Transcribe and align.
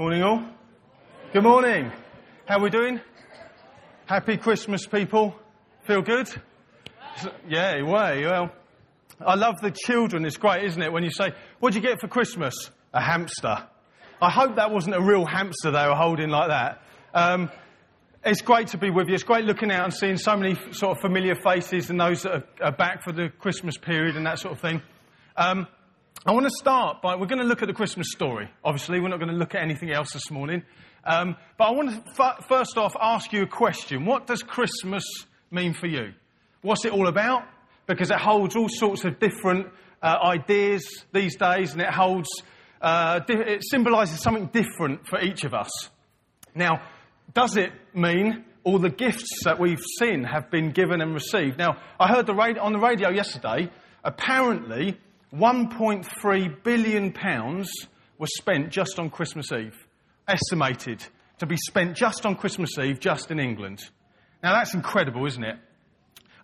Morning, 0.00 0.22
all. 0.22 0.42
Good 1.34 1.42
morning. 1.42 1.92
How 2.46 2.56
are 2.56 2.62
we 2.62 2.70
doing? 2.70 3.02
Happy 4.06 4.38
Christmas, 4.38 4.86
people. 4.86 5.34
Feel 5.82 6.00
good? 6.00 6.26
Yeah, 7.46 7.82
way. 7.82 8.24
Well, 8.24 8.50
I 9.20 9.34
love 9.34 9.60
the 9.60 9.70
children. 9.70 10.24
It's 10.24 10.38
great, 10.38 10.64
isn't 10.64 10.80
it? 10.80 10.90
When 10.90 11.04
you 11.04 11.10
say, 11.10 11.34
"What'd 11.58 11.76
you 11.76 11.86
get 11.86 12.00
for 12.00 12.08
Christmas?" 12.08 12.70
A 12.94 13.00
hamster. 13.02 13.58
I 14.22 14.30
hope 14.30 14.56
that 14.56 14.70
wasn't 14.70 14.96
a 14.96 15.02
real 15.02 15.26
hamster 15.26 15.70
they 15.70 15.86
were 15.86 15.94
holding 15.94 16.30
like 16.30 16.48
that. 16.48 16.80
Um, 17.12 17.50
it's 18.24 18.40
great 18.40 18.68
to 18.68 18.78
be 18.78 18.88
with 18.88 19.08
you. 19.08 19.14
It's 19.14 19.22
great 19.22 19.44
looking 19.44 19.70
out 19.70 19.84
and 19.84 19.92
seeing 19.92 20.16
so 20.16 20.34
many 20.34 20.54
sort 20.72 20.96
of 20.96 21.02
familiar 21.02 21.34
faces 21.34 21.90
and 21.90 22.00
those 22.00 22.22
that 22.22 22.46
are, 22.62 22.72
back 22.72 23.04
for 23.04 23.12
the 23.12 23.28
Christmas 23.28 23.76
period 23.76 24.16
and 24.16 24.24
that 24.24 24.38
sort 24.38 24.54
of 24.54 24.60
thing. 24.62 24.80
Um, 25.36 25.66
I 26.26 26.32
want 26.32 26.44
to 26.44 26.50
start 26.50 27.00
by, 27.00 27.16
we're 27.16 27.28
going 27.28 27.40
to 27.40 27.46
look 27.46 27.62
at 27.62 27.68
the 27.68 27.72
Christmas 27.72 28.08
story. 28.12 28.50
Obviously, 28.62 29.00
we're 29.00 29.08
not 29.08 29.20
going 29.20 29.30
to 29.30 29.38
look 29.38 29.54
at 29.54 29.62
anything 29.62 29.90
else 29.90 30.12
this 30.12 30.30
morning. 30.30 30.62
Um, 31.02 31.34
but 31.56 31.64
I 31.64 31.70
want 31.70 31.92
to 31.92 32.22
f- 32.22 32.44
first 32.46 32.76
off 32.76 32.94
ask 33.00 33.32
you 33.32 33.42
a 33.42 33.46
question. 33.46 34.04
What 34.04 34.26
does 34.26 34.42
Christmas 34.42 35.02
mean 35.50 35.72
for 35.72 35.86
you? 35.86 36.12
What's 36.60 36.84
it 36.84 36.92
all 36.92 37.06
about? 37.06 37.44
Because 37.86 38.10
it 38.10 38.18
holds 38.18 38.54
all 38.54 38.68
sorts 38.68 39.06
of 39.06 39.18
different 39.18 39.68
uh, 40.02 40.18
ideas 40.22 40.84
these 41.10 41.36
days 41.38 41.72
and 41.72 41.80
it 41.80 41.88
holds, 41.88 42.28
uh, 42.82 43.20
di- 43.20 43.54
it 43.54 43.64
symbolises 43.64 44.20
something 44.20 44.48
different 44.48 45.06
for 45.06 45.18
each 45.22 45.44
of 45.44 45.54
us. 45.54 45.70
Now, 46.54 46.82
does 47.32 47.56
it 47.56 47.72
mean 47.94 48.44
all 48.62 48.78
the 48.78 48.90
gifts 48.90 49.44
that 49.44 49.58
we've 49.58 49.82
seen 49.98 50.24
have 50.24 50.50
been 50.50 50.72
given 50.72 51.00
and 51.00 51.14
received? 51.14 51.56
Now, 51.56 51.78
I 51.98 52.08
heard 52.08 52.26
the 52.26 52.34
on 52.60 52.74
the 52.74 52.78
radio 52.78 53.08
yesterday, 53.08 53.70
apparently 54.04 54.98
1.3 55.34 56.62
billion 56.64 57.12
pounds 57.12 57.70
was 58.18 58.36
spent 58.36 58.70
just 58.70 58.98
on 58.98 59.10
Christmas 59.10 59.52
Eve. 59.52 59.76
Estimated 60.26 61.04
to 61.38 61.46
be 61.46 61.56
spent 61.56 61.96
just 61.96 62.26
on 62.26 62.36
Christmas 62.36 62.78
Eve, 62.78 63.00
just 63.00 63.30
in 63.30 63.38
England. 63.38 63.80
Now 64.42 64.52
that's 64.54 64.74
incredible, 64.74 65.26
isn't 65.26 65.44
it? 65.44 65.56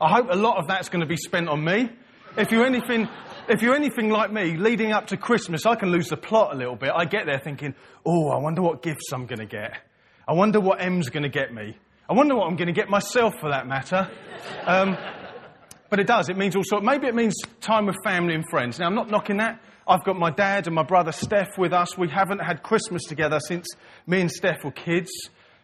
I 0.00 0.12
hope 0.12 0.28
a 0.30 0.36
lot 0.36 0.58
of 0.58 0.68
that's 0.68 0.88
going 0.88 1.00
to 1.00 1.06
be 1.06 1.16
spent 1.16 1.48
on 1.48 1.64
me. 1.64 1.90
If 2.36 2.50
you're 2.50 2.66
anything, 2.66 3.08
if 3.48 3.62
you're 3.62 3.74
anything 3.74 4.10
like 4.10 4.30
me, 4.30 4.56
leading 4.56 4.92
up 4.92 5.08
to 5.08 5.16
Christmas, 5.16 5.64
I 5.64 5.74
can 5.74 5.90
lose 5.90 6.08
the 6.08 6.16
plot 6.16 6.54
a 6.54 6.56
little 6.56 6.76
bit. 6.76 6.90
I 6.94 7.06
get 7.06 7.26
there 7.26 7.38
thinking, 7.38 7.74
oh, 8.04 8.28
I 8.28 8.38
wonder 8.38 8.62
what 8.62 8.82
gifts 8.82 9.12
I'm 9.12 9.26
going 9.26 9.38
to 9.38 9.46
get. 9.46 9.78
I 10.28 10.34
wonder 10.34 10.60
what 10.60 10.80
M's 10.82 11.08
going 11.08 11.22
to 11.22 11.28
get 11.28 11.52
me. 11.52 11.76
I 12.08 12.12
wonder 12.12 12.36
what 12.36 12.46
I'm 12.46 12.56
going 12.56 12.68
to 12.68 12.72
get 12.72 12.88
myself 12.88 13.34
for 13.40 13.50
that 13.50 13.66
matter. 13.66 14.08
Um, 14.64 14.96
but 15.96 16.02
it 16.02 16.08
does. 16.08 16.28
It 16.28 16.36
means 16.36 16.54
all 16.54 16.62
sorts. 16.62 16.84
Maybe 16.84 17.06
it 17.06 17.14
means 17.14 17.34
time 17.62 17.86
with 17.86 17.96
family 18.04 18.34
and 18.34 18.44
friends. 18.50 18.78
Now, 18.78 18.84
I'm 18.84 18.94
not 18.94 19.10
knocking 19.10 19.38
that. 19.38 19.62
I've 19.88 20.04
got 20.04 20.18
my 20.18 20.30
dad 20.30 20.66
and 20.66 20.74
my 20.74 20.82
brother 20.82 21.10
Steph 21.10 21.56
with 21.56 21.72
us. 21.72 21.96
We 21.96 22.10
haven't 22.10 22.40
had 22.40 22.62
Christmas 22.62 23.04
together 23.04 23.40
since 23.40 23.66
me 24.06 24.20
and 24.20 24.30
Steph 24.30 24.62
were 24.62 24.72
kids. 24.72 25.10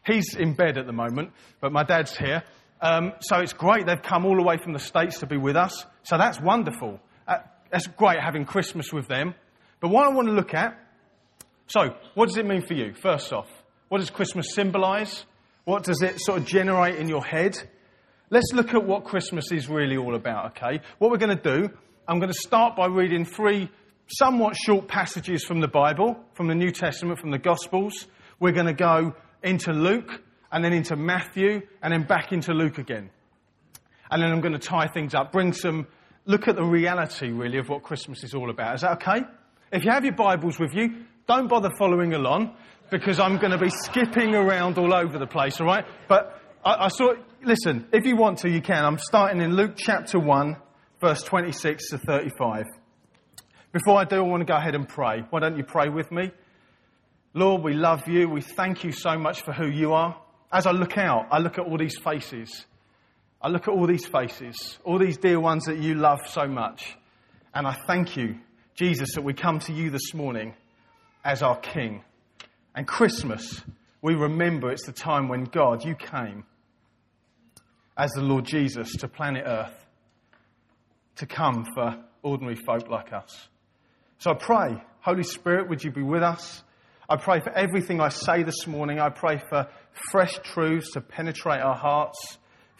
He's 0.07 0.35
in 0.35 0.55
bed 0.55 0.79
at 0.79 0.87
the 0.87 0.93
moment, 0.95 1.33
but 1.61 1.71
my 1.71 1.83
dad's 1.83 2.17
here. 2.17 2.45
Um, 2.81 3.13
so 3.21 3.41
it's 3.41 3.53
great. 3.53 3.85
They've 3.85 4.01
come 4.01 4.25
all 4.25 4.35
the 4.35 4.43
way 4.43 4.57
from 4.57 4.73
the 4.73 4.79
States 4.79 5.19
to 5.19 5.27
be 5.27 5.37
with 5.37 5.55
us. 5.55 5.85
So 6.03 6.17
that's 6.17 6.41
wonderful. 6.41 6.99
Uh, 7.29 7.41
that's 7.71 7.87
great 7.89 8.19
having 8.19 8.47
Christmas 8.47 8.91
with 8.91 9.09
them. 9.09 9.35
But 9.81 9.91
what 9.91 10.07
I 10.07 10.15
want 10.15 10.29
to 10.29 10.35
look 10.35 10.55
at, 10.55 10.79
so 11.67 11.95
what 12.15 12.29
does 12.29 12.39
it 12.39 12.47
mean 12.47 12.67
for 12.67 12.73
you? 12.73 12.95
First 12.95 13.35
off, 13.35 13.51
what 13.91 13.99
does 13.99 14.09
Christmas 14.09 14.55
symbolize? 14.55 15.27
What 15.67 15.85
does 15.85 16.01
it 16.01 16.21
sort 16.21 16.39
of 16.39 16.47
generate 16.47 16.97
in 16.97 17.11
your 17.11 17.23
head? 17.23 17.59
Let's 18.33 18.51
look 18.55 18.73
at 18.73 18.87
what 18.87 19.05
Christmas 19.05 19.53
is 19.53 19.69
really 19.69 19.99
all 19.99 20.15
about, 20.15 20.53
okay? 20.53 20.81
What 20.97 21.11
we're 21.11 21.19
going 21.19 21.37
to 21.37 21.61
do, 21.61 21.69
I'm 22.09 22.19
going 22.19 22.33
to 22.33 22.39
start 22.41 22.77
by 22.77 22.87
reading 22.87 23.27
three 23.27 23.69
somewhat 24.07 24.57
short 24.57 24.89
passages 24.89 25.45
from 25.45 25.61
the 25.61 25.69
Bible, 25.69 26.19
from 26.33 26.49
the 26.49 26.55
New 26.55 26.71
Testament, 26.71 27.21
from 27.21 27.31
the 27.31 27.39
Gospels. 27.39 28.07
We're 28.41 28.53
going 28.53 28.69
to 28.69 28.73
go 28.73 29.15
into 29.43 29.75
Luke, 29.75 30.23
and 30.51 30.65
then 30.65 30.73
into 30.73 30.97
Matthew, 30.97 31.61
and 31.83 31.93
then 31.93 32.05
back 32.05 32.33
into 32.33 32.55
Luke 32.55 32.79
again. 32.79 33.11
And 34.11 34.23
then 34.23 34.33
I'm 34.33 34.41
going 34.41 34.55
to 34.55 34.59
tie 34.59 34.87
things 34.87 35.15
up, 35.15 35.31
bring 35.31 35.53
some, 35.53 35.87
look 36.25 36.49
at 36.49 36.57
the 36.57 36.65
reality 36.65 37.29
really 37.29 37.59
of 37.59 37.69
what 37.69 37.83
Christmas 37.83 38.25
is 38.25 38.33
all 38.33 38.49
about. 38.49 38.77
Is 38.77 38.81
that 38.81 38.93
okay? 38.93 39.27
If 39.71 39.85
you 39.85 39.91
have 39.91 40.07
your 40.07 40.15
Bibles 40.15 40.59
with 40.59 40.73
you, 40.73 41.05
don't 41.29 41.49
bother 41.49 41.69
following 41.79 42.15
along 42.15 42.57
because 42.91 43.21
I'm 43.21 43.37
going 43.37 43.53
to 43.53 43.59
be 43.59 43.69
skipping 43.69 44.35
around 44.35 44.79
all 44.79 44.95
over 44.95 45.19
the 45.19 45.27
place, 45.27 45.61
all 45.61 45.67
right? 45.67 45.85
But 46.09 46.42
I, 46.65 46.85
I 46.85 46.89
saw, 46.89 47.15
listen, 47.43 47.87
if 47.93 48.07
you 48.07 48.17
want 48.17 48.39
to, 48.39 48.49
you 48.49 48.61
can. 48.61 48.85
I'm 48.85 48.99
starting 48.99 49.41
in 49.41 49.57
Luke 49.57 49.73
chapter 49.77 50.19
1, 50.19 50.57
verse 51.01 51.23
26 51.23 51.91
to 51.91 51.99
35. 51.99 52.67
Before 53.73 53.99
I 53.99 54.05
do, 54.05 54.17
I 54.17 54.21
want 54.21 54.43
to 54.43 54.45
go 54.45 54.57
ahead 54.57 54.75
and 54.75 54.89
pray. 54.89 55.25
Why 55.31 55.41
don't 55.41 55.57
you 55.57 55.65
pray 55.65 55.89
with 55.89 56.13
me? 56.13 56.31
Lord, 57.35 57.63
we 57.63 57.73
love 57.73 58.07
you. 58.07 58.29
We 58.29 58.43
thank 58.43 58.85
you 58.85 58.93
so 58.93 59.19
much 59.19 59.43
for 59.43 59.53
who 59.53 59.67
you 59.67 59.93
are. 59.93 60.17
As 60.53 60.67
I 60.67 60.71
look 60.71 60.99
out, 60.99 61.27
I 61.33 61.39
look 61.39 61.59
at 61.59 61.67
all 61.67 61.79
these 61.79 61.99
faces. 61.99 62.67
I 63.41 63.49
look 63.49 63.67
at 63.67 63.75
all 63.75 63.87
these 63.87 64.07
faces, 64.07 64.79
all 64.85 64.99
these 64.99 65.17
dear 65.17 65.41
ones 65.41 65.65
that 65.65 65.79
you 65.79 65.95
love 65.95 66.21
so 66.29 66.47
much. 66.47 66.97
And 67.53 67.67
I 67.67 67.73
thank 67.73 68.17
you, 68.17 68.37
Jesus, 68.77 69.15
that 69.15 69.25
we 69.25 69.35
come 69.35 69.59
to 69.61 69.73
you 69.73 69.91
this 69.91 70.15
morning 70.15 70.55
as 71.25 71.43
our 71.43 71.59
King. 71.59 72.05
And 72.77 72.87
Christmas, 72.87 73.63
we 74.01 74.15
remember 74.15 74.71
it's 74.71 74.87
the 74.87 74.93
time 74.93 75.29
when 75.29 75.45
God, 75.45 75.85
you 75.85 75.97
came 75.97 76.45
as 77.97 78.11
the 78.13 78.23
Lord 78.23 78.45
Jesus 78.45 78.97
to 78.97 79.09
planet 79.09 79.45
Earth 79.47 79.87
to 81.17 81.27
come 81.27 81.67
for 81.75 81.97
ordinary 82.23 82.57
folk 82.57 82.89
like 82.89 83.13
us. 83.13 83.49
So 84.19 84.31
I 84.31 84.35
pray, 84.35 84.83
Holy 85.01 85.25
Spirit, 85.25 85.69
would 85.69 85.83
you 85.83 85.91
be 85.91 86.03
with 86.03 86.23
us? 86.23 86.63
I 87.09 87.17
pray 87.17 87.41
for 87.41 87.51
everything 87.51 88.01
I 88.01 88.09
say 88.09 88.43
this 88.43 88.67
morning. 88.67 88.99
I 88.99 89.11
pray 89.11 89.39
for 89.51 89.69
fresh 90.11 90.39
truths 90.43 90.93
to 90.93 91.01
penetrate 91.01 91.61
our 91.61 91.75
hearts. 91.75 92.39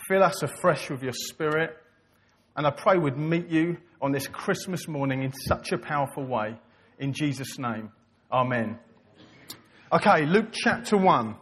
Fill 0.09 0.23
us 0.23 0.43
afresh 0.43 0.89
with 0.89 1.03
your 1.03 1.13
spirit. 1.13 1.77
And 2.57 2.67
I 2.67 2.71
pray 2.71 2.97
we'd 2.97 3.17
meet 3.17 3.49
you 3.49 3.79
on 4.01 4.13
this 4.13 4.27
Christmas 4.27 4.89
morning 4.89 5.23
in 5.23 5.33
such 5.33 5.73
a 5.73 5.79
powerful 5.79 6.25
way. 6.25 6.57
In 6.99 7.13
Jesus' 7.13 7.59
name. 7.59 7.91
Amen. 8.31 8.79
Okay, 9.93 10.25
Luke 10.25 10.49
chapter 10.53 10.97
1. 10.97 11.37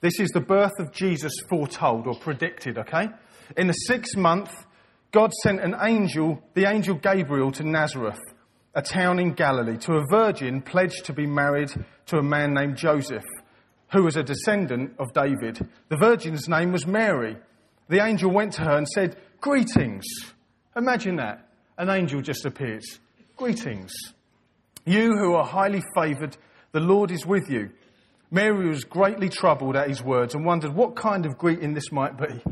This 0.00 0.20
is 0.20 0.28
the 0.30 0.40
birth 0.40 0.78
of 0.78 0.92
Jesus 0.92 1.32
foretold 1.48 2.06
or 2.06 2.14
predicted, 2.14 2.78
okay? 2.78 3.08
In 3.56 3.66
the 3.66 3.72
sixth 3.72 4.16
month, 4.16 4.50
God 5.12 5.32
sent 5.42 5.60
an 5.60 5.74
angel, 5.80 6.42
the 6.54 6.68
angel 6.68 6.96
Gabriel, 6.96 7.50
to 7.52 7.64
Nazareth, 7.64 8.20
a 8.74 8.82
town 8.82 9.18
in 9.18 9.32
Galilee, 9.32 9.78
to 9.78 9.94
a 9.94 10.04
virgin 10.10 10.60
pledged 10.60 11.06
to 11.06 11.14
be 11.14 11.26
married 11.26 11.70
to 12.06 12.18
a 12.18 12.22
man 12.22 12.52
named 12.52 12.76
Joseph, 12.76 13.24
who 13.92 14.02
was 14.02 14.16
a 14.16 14.22
descendant 14.22 14.94
of 14.98 15.12
David. 15.14 15.66
The 15.88 15.96
virgin's 15.96 16.48
name 16.48 16.72
was 16.72 16.86
Mary. 16.86 17.36
The 17.88 18.04
angel 18.04 18.30
went 18.30 18.52
to 18.54 18.62
her 18.62 18.76
and 18.76 18.86
said, 18.88 19.16
Greetings. 19.40 20.04
Imagine 20.76 21.16
that. 21.16 21.48
An 21.78 21.88
angel 21.88 22.20
just 22.20 22.44
appears. 22.44 22.98
Greetings. 23.36 23.92
You 24.84 25.16
who 25.16 25.34
are 25.34 25.44
highly 25.44 25.82
favored, 25.94 26.36
the 26.72 26.80
Lord 26.80 27.10
is 27.10 27.24
with 27.24 27.48
you. 27.48 27.70
Mary 28.36 28.68
was 28.68 28.84
greatly 28.84 29.30
troubled 29.30 29.76
at 29.76 29.88
his 29.88 30.02
words 30.02 30.34
and 30.34 30.44
wondered 30.44 30.74
what 30.74 30.94
kind 30.94 31.24
of 31.24 31.38
greeting 31.38 31.72
this 31.72 31.90
might 31.90 32.18
be. 32.18 32.42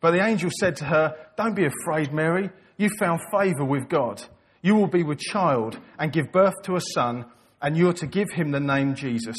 But 0.00 0.12
the 0.12 0.24
angel 0.24 0.48
said 0.60 0.76
to 0.76 0.84
her, 0.84 1.16
Don't 1.36 1.56
be 1.56 1.66
afraid, 1.66 2.12
Mary. 2.12 2.50
You 2.76 2.88
found 3.00 3.20
favor 3.32 3.64
with 3.64 3.88
God. 3.88 4.22
You 4.62 4.76
will 4.76 4.86
be 4.86 5.02
with 5.02 5.18
child 5.18 5.76
and 5.98 6.12
give 6.12 6.30
birth 6.30 6.54
to 6.66 6.76
a 6.76 6.80
son, 6.80 7.24
and 7.60 7.76
you 7.76 7.88
are 7.88 7.94
to 7.94 8.06
give 8.06 8.30
him 8.30 8.52
the 8.52 8.60
name 8.60 8.94
Jesus. 8.94 9.34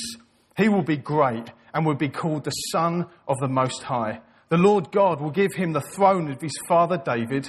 He 0.57 0.67
will 0.67 0.83
be 0.83 0.97
great 0.97 1.49
and 1.73 1.85
will 1.85 1.95
be 1.95 2.09
called 2.09 2.43
the 2.43 2.51
Son 2.73 3.05
of 3.25 3.37
the 3.39 3.47
Most 3.47 3.83
High. 3.83 4.19
The 4.49 4.57
Lord 4.57 4.91
God 4.91 5.21
will 5.21 5.31
give 5.31 5.53
him 5.53 5.71
the 5.71 5.79
throne 5.79 6.29
of 6.29 6.41
his 6.41 6.59
father 6.67 6.97
David, 6.97 7.47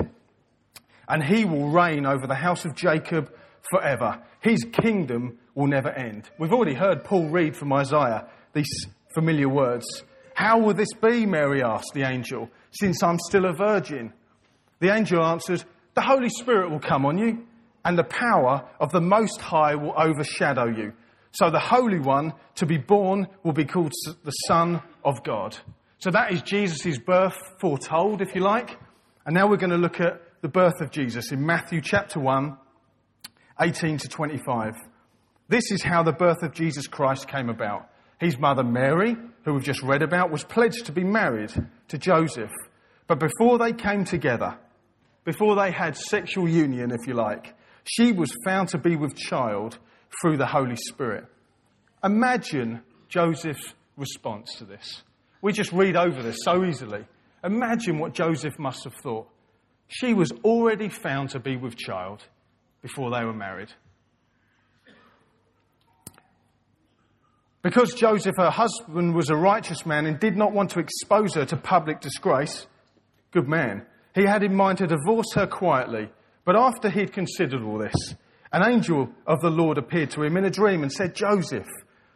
and 1.08 1.24
he 1.24 1.44
will 1.44 1.68
reign 1.68 2.06
over 2.06 2.28
the 2.28 2.36
house 2.36 2.64
of 2.64 2.76
Jacob 2.76 3.28
forever. 3.72 4.22
His 4.38 4.64
kingdom 4.72 5.38
will 5.56 5.66
never 5.66 5.90
end. 5.90 6.30
We've 6.38 6.52
already 6.52 6.74
heard 6.74 7.02
Paul 7.02 7.28
read 7.28 7.56
from 7.56 7.72
Isaiah 7.72 8.28
these 8.56 8.86
familiar 9.14 9.48
words. 9.48 10.02
How 10.34 10.58
will 10.58 10.74
this 10.74 10.92
be, 11.00 11.26
Mary 11.26 11.62
asked 11.62 11.92
the 11.94 12.02
angel, 12.02 12.50
since 12.72 13.02
I'm 13.02 13.18
still 13.20 13.44
a 13.44 13.52
virgin? 13.52 14.12
The 14.80 14.92
angel 14.92 15.24
answered, 15.24 15.62
The 15.94 16.00
Holy 16.00 16.28
Spirit 16.28 16.70
will 16.70 16.80
come 16.80 17.06
on 17.06 17.18
you, 17.18 17.46
and 17.84 17.96
the 17.96 18.04
power 18.04 18.68
of 18.80 18.90
the 18.90 19.00
Most 19.00 19.40
High 19.40 19.76
will 19.76 19.94
overshadow 19.96 20.66
you. 20.66 20.92
So 21.32 21.50
the 21.50 21.60
Holy 21.60 22.00
One 22.00 22.32
to 22.56 22.66
be 22.66 22.78
born 22.78 23.28
will 23.44 23.52
be 23.52 23.66
called 23.66 23.92
the 24.24 24.30
Son 24.30 24.82
of 25.04 25.22
God. 25.22 25.56
So 25.98 26.10
that 26.10 26.32
is 26.32 26.42
Jesus' 26.42 26.98
birth 26.98 27.36
foretold, 27.60 28.22
if 28.22 28.34
you 28.34 28.40
like. 28.40 28.78
And 29.24 29.34
now 29.34 29.46
we're 29.48 29.56
going 29.56 29.70
to 29.70 29.76
look 29.76 30.00
at 30.00 30.22
the 30.40 30.48
birth 30.48 30.80
of 30.80 30.90
Jesus 30.90 31.32
in 31.32 31.44
Matthew 31.44 31.80
chapter 31.80 32.20
1, 32.20 32.56
18 33.60 33.98
to 33.98 34.08
25. 34.08 34.74
This 35.48 35.70
is 35.70 35.82
how 35.82 36.02
the 36.02 36.12
birth 36.12 36.42
of 36.42 36.52
Jesus 36.52 36.86
Christ 36.86 37.28
came 37.28 37.48
about. 37.48 37.88
His 38.18 38.38
mother 38.38 38.64
Mary, 38.64 39.16
who 39.44 39.54
we've 39.54 39.62
just 39.62 39.82
read 39.82 40.02
about, 40.02 40.30
was 40.30 40.44
pledged 40.44 40.86
to 40.86 40.92
be 40.92 41.04
married 41.04 41.52
to 41.88 41.98
Joseph. 41.98 42.52
But 43.06 43.20
before 43.20 43.58
they 43.58 43.72
came 43.72 44.04
together, 44.04 44.58
before 45.24 45.56
they 45.56 45.70
had 45.70 45.96
sexual 45.96 46.48
union, 46.48 46.90
if 46.90 47.06
you 47.06 47.14
like, 47.14 47.54
she 47.84 48.12
was 48.12 48.32
found 48.44 48.68
to 48.70 48.78
be 48.78 48.96
with 48.96 49.16
child 49.16 49.78
through 50.20 50.38
the 50.38 50.46
Holy 50.46 50.76
Spirit. 50.76 51.26
Imagine 52.02 52.82
Joseph's 53.08 53.74
response 53.96 54.54
to 54.58 54.64
this. 54.64 55.02
We 55.42 55.52
just 55.52 55.72
read 55.72 55.96
over 55.96 56.22
this 56.22 56.38
so 56.42 56.64
easily. 56.64 57.04
Imagine 57.44 57.98
what 57.98 58.14
Joseph 58.14 58.58
must 58.58 58.84
have 58.84 58.94
thought. 58.94 59.28
She 59.88 60.14
was 60.14 60.32
already 60.44 60.88
found 60.88 61.30
to 61.30 61.38
be 61.38 61.56
with 61.56 61.76
child 61.76 62.24
before 62.82 63.10
they 63.10 63.24
were 63.24 63.32
married. 63.32 63.72
Because 67.66 67.94
Joseph, 67.94 68.36
her 68.36 68.50
husband, 68.50 69.16
was 69.16 69.28
a 69.28 69.34
righteous 69.34 69.84
man 69.84 70.06
and 70.06 70.20
did 70.20 70.36
not 70.36 70.52
want 70.52 70.70
to 70.70 70.78
expose 70.78 71.34
her 71.34 71.44
to 71.46 71.56
public 71.56 72.00
disgrace, 72.00 72.68
good 73.32 73.48
man, 73.48 73.84
he 74.14 74.22
had 74.22 74.44
in 74.44 74.54
mind 74.54 74.78
to 74.78 74.86
divorce 74.86 75.32
her 75.34 75.48
quietly. 75.48 76.08
But 76.44 76.54
after 76.54 76.88
he'd 76.88 77.12
considered 77.12 77.64
all 77.64 77.78
this, 77.78 78.14
an 78.52 78.62
angel 78.64 79.10
of 79.26 79.40
the 79.40 79.50
Lord 79.50 79.78
appeared 79.78 80.12
to 80.12 80.22
him 80.22 80.36
in 80.36 80.44
a 80.44 80.50
dream 80.50 80.84
and 80.84 80.92
said, 80.92 81.16
Joseph, 81.16 81.66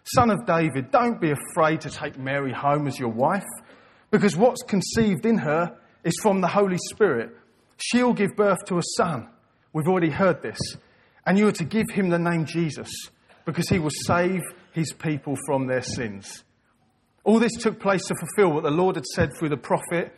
son 0.05 0.31
of 0.31 0.47
David, 0.47 0.93
don't 0.93 1.21
be 1.21 1.33
afraid 1.33 1.81
to 1.81 1.91
take 1.91 2.17
Mary 2.17 2.53
home 2.53 2.87
as 2.87 2.97
your 2.97 3.09
wife, 3.09 3.43
because 4.13 4.37
what's 4.37 4.63
conceived 4.63 5.27
in 5.27 5.39
her 5.39 5.77
is 6.05 6.15
from 6.23 6.43
the 6.43 6.47
Holy 6.47 6.79
Spirit. 6.79 7.37
She'll 7.77 8.15
give 8.15 8.37
birth 8.37 8.65
to 8.67 8.79
a 8.79 8.83
son. 8.97 9.29
We've 9.73 9.89
already 9.89 10.11
heard 10.11 10.43
this. 10.43 10.61
And 11.27 11.37
you 11.37 11.49
are 11.49 11.53
to 11.53 11.65
give 11.65 11.91
him 11.91 12.09
the 12.09 12.21
name 12.21 12.45
Jesus, 12.45 12.93
because 13.45 13.69
he 13.69 13.81
will 13.81 13.91
save 14.07 14.43
his 14.73 14.93
people 14.93 15.37
from 15.47 15.67
their 15.67 15.83
sins. 15.83 16.45
All 17.25 17.39
this 17.39 17.53
took 17.59 17.81
place 17.81 18.03
to 18.07 18.15
fulfill 18.15 18.55
what 18.55 18.65
the 18.65 18.71
Lord 18.71 18.97
had 18.97 19.07
said 19.07 19.31
through 19.37 19.51
the 19.51 19.57
prophet, 19.57 20.15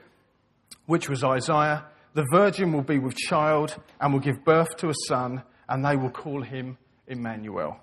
which 0.86 1.08
was 1.08 1.24
Isaiah 1.24 1.86
The 2.14 2.26
virgin 2.30 2.72
will 2.72 2.82
be 2.82 2.98
with 2.98 3.16
child 3.16 3.74
and 4.00 4.12
will 4.12 4.20
give 4.20 4.44
birth 4.44 4.76
to 4.78 4.88
a 4.88 4.94
son, 5.08 5.42
and 5.68 5.84
they 5.84 5.96
will 5.96 6.10
call 6.10 6.42
him 6.42 6.76
Emmanuel, 7.06 7.78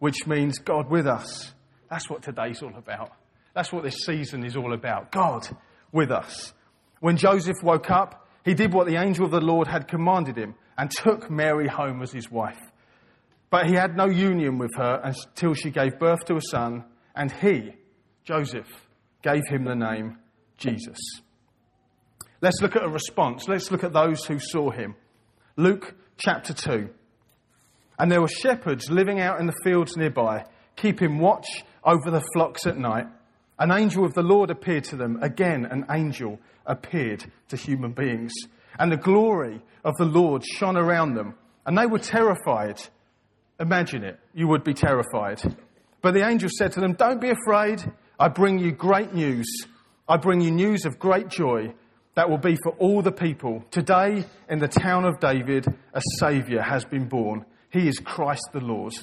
which 0.00 0.26
means 0.26 0.58
God 0.58 0.90
with 0.90 1.06
us. 1.06 1.54
That's 1.88 2.10
what 2.10 2.22
today's 2.22 2.62
all 2.62 2.76
about. 2.76 3.12
That's 3.54 3.72
what 3.72 3.84
this 3.84 4.04
season 4.04 4.44
is 4.44 4.56
all 4.56 4.74
about. 4.74 5.10
God 5.10 5.48
with 5.92 6.10
us. 6.10 6.52
When 7.00 7.16
Joseph 7.16 7.62
woke 7.62 7.90
up, 7.90 8.28
he 8.44 8.54
did 8.54 8.72
what 8.72 8.86
the 8.86 8.96
angel 8.96 9.24
of 9.24 9.30
the 9.30 9.40
Lord 9.40 9.68
had 9.68 9.88
commanded 9.88 10.36
him 10.36 10.54
and 10.76 10.90
took 10.90 11.30
Mary 11.30 11.68
home 11.68 12.02
as 12.02 12.12
his 12.12 12.30
wife. 12.30 12.58
But 13.50 13.66
he 13.66 13.74
had 13.74 13.96
no 13.96 14.06
union 14.06 14.58
with 14.58 14.74
her 14.76 15.00
until 15.02 15.54
she 15.54 15.70
gave 15.70 15.98
birth 15.98 16.24
to 16.26 16.36
a 16.36 16.42
son, 16.42 16.84
and 17.14 17.32
he, 17.32 17.72
Joseph, 18.24 18.68
gave 19.22 19.46
him 19.48 19.64
the 19.64 19.74
name 19.74 20.18
Jesus. 20.58 20.98
Let's 22.40 22.60
look 22.60 22.76
at 22.76 22.84
a 22.84 22.88
response. 22.88 23.48
Let's 23.48 23.70
look 23.70 23.82
at 23.84 23.92
those 23.92 24.24
who 24.24 24.38
saw 24.38 24.70
him. 24.70 24.94
Luke 25.56 25.94
chapter 26.18 26.52
2. 26.52 26.88
And 27.98 28.12
there 28.12 28.20
were 28.20 28.28
shepherds 28.28 28.90
living 28.90 29.20
out 29.20 29.40
in 29.40 29.46
the 29.46 29.56
fields 29.64 29.96
nearby, 29.96 30.44
keeping 30.76 31.18
watch 31.18 31.48
over 31.82 32.10
the 32.10 32.24
flocks 32.32 32.66
at 32.66 32.76
night. 32.76 33.06
An 33.58 33.72
angel 33.72 34.04
of 34.04 34.14
the 34.14 34.22
Lord 34.22 34.50
appeared 34.50 34.84
to 34.84 34.96
them. 34.96 35.18
Again, 35.20 35.66
an 35.66 35.86
angel 35.90 36.38
appeared 36.64 37.24
to 37.48 37.56
human 37.56 37.92
beings. 37.92 38.32
And 38.78 38.92
the 38.92 38.96
glory 38.96 39.60
of 39.84 39.96
the 39.96 40.04
Lord 40.04 40.44
shone 40.44 40.76
around 40.76 41.14
them. 41.14 41.34
And 41.66 41.76
they 41.76 41.86
were 41.86 41.98
terrified. 41.98 42.80
Imagine 43.60 44.04
it. 44.04 44.20
You 44.34 44.48
would 44.48 44.64
be 44.64 44.74
terrified. 44.74 45.40
But 46.00 46.14
the 46.14 46.26
angel 46.26 46.48
said 46.56 46.72
to 46.72 46.80
them, 46.80 46.92
Don't 46.94 47.20
be 47.20 47.30
afraid. 47.30 47.82
I 48.18 48.28
bring 48.28 48.58
you 48.58 48.72
great 48.72 49.12
news. 49.12 49.46
I 50.08 50.16
bring 50.16 50.40
you 50.40 50.50
news 50.50 50.84
of 50.84 50.98
great 50.98 51.28
joy 51.28 51.74
that 52.14 52.30
will 52.30 52.38
be 52.38 52.56
for 52.62 52.72
all 52.78 53.02
the 53.02 53.12
people. 53.12 53.64
Today, 53.70 54.24
in 54.48 54.58
the 54.58 54.68
town 54.68 55.04
of 55.04 55.20
David, 55.20 55.66
a 55.92 56.02
Saviour 56.18 56.62
has 56.62 56.84
been 56.84 57.08
born. 57.08 57.44
He 57.70 57.86
is 57.86 57.98
Christ 57.98 58.48
the 58.52 58.60
Lord. 58.60 58.94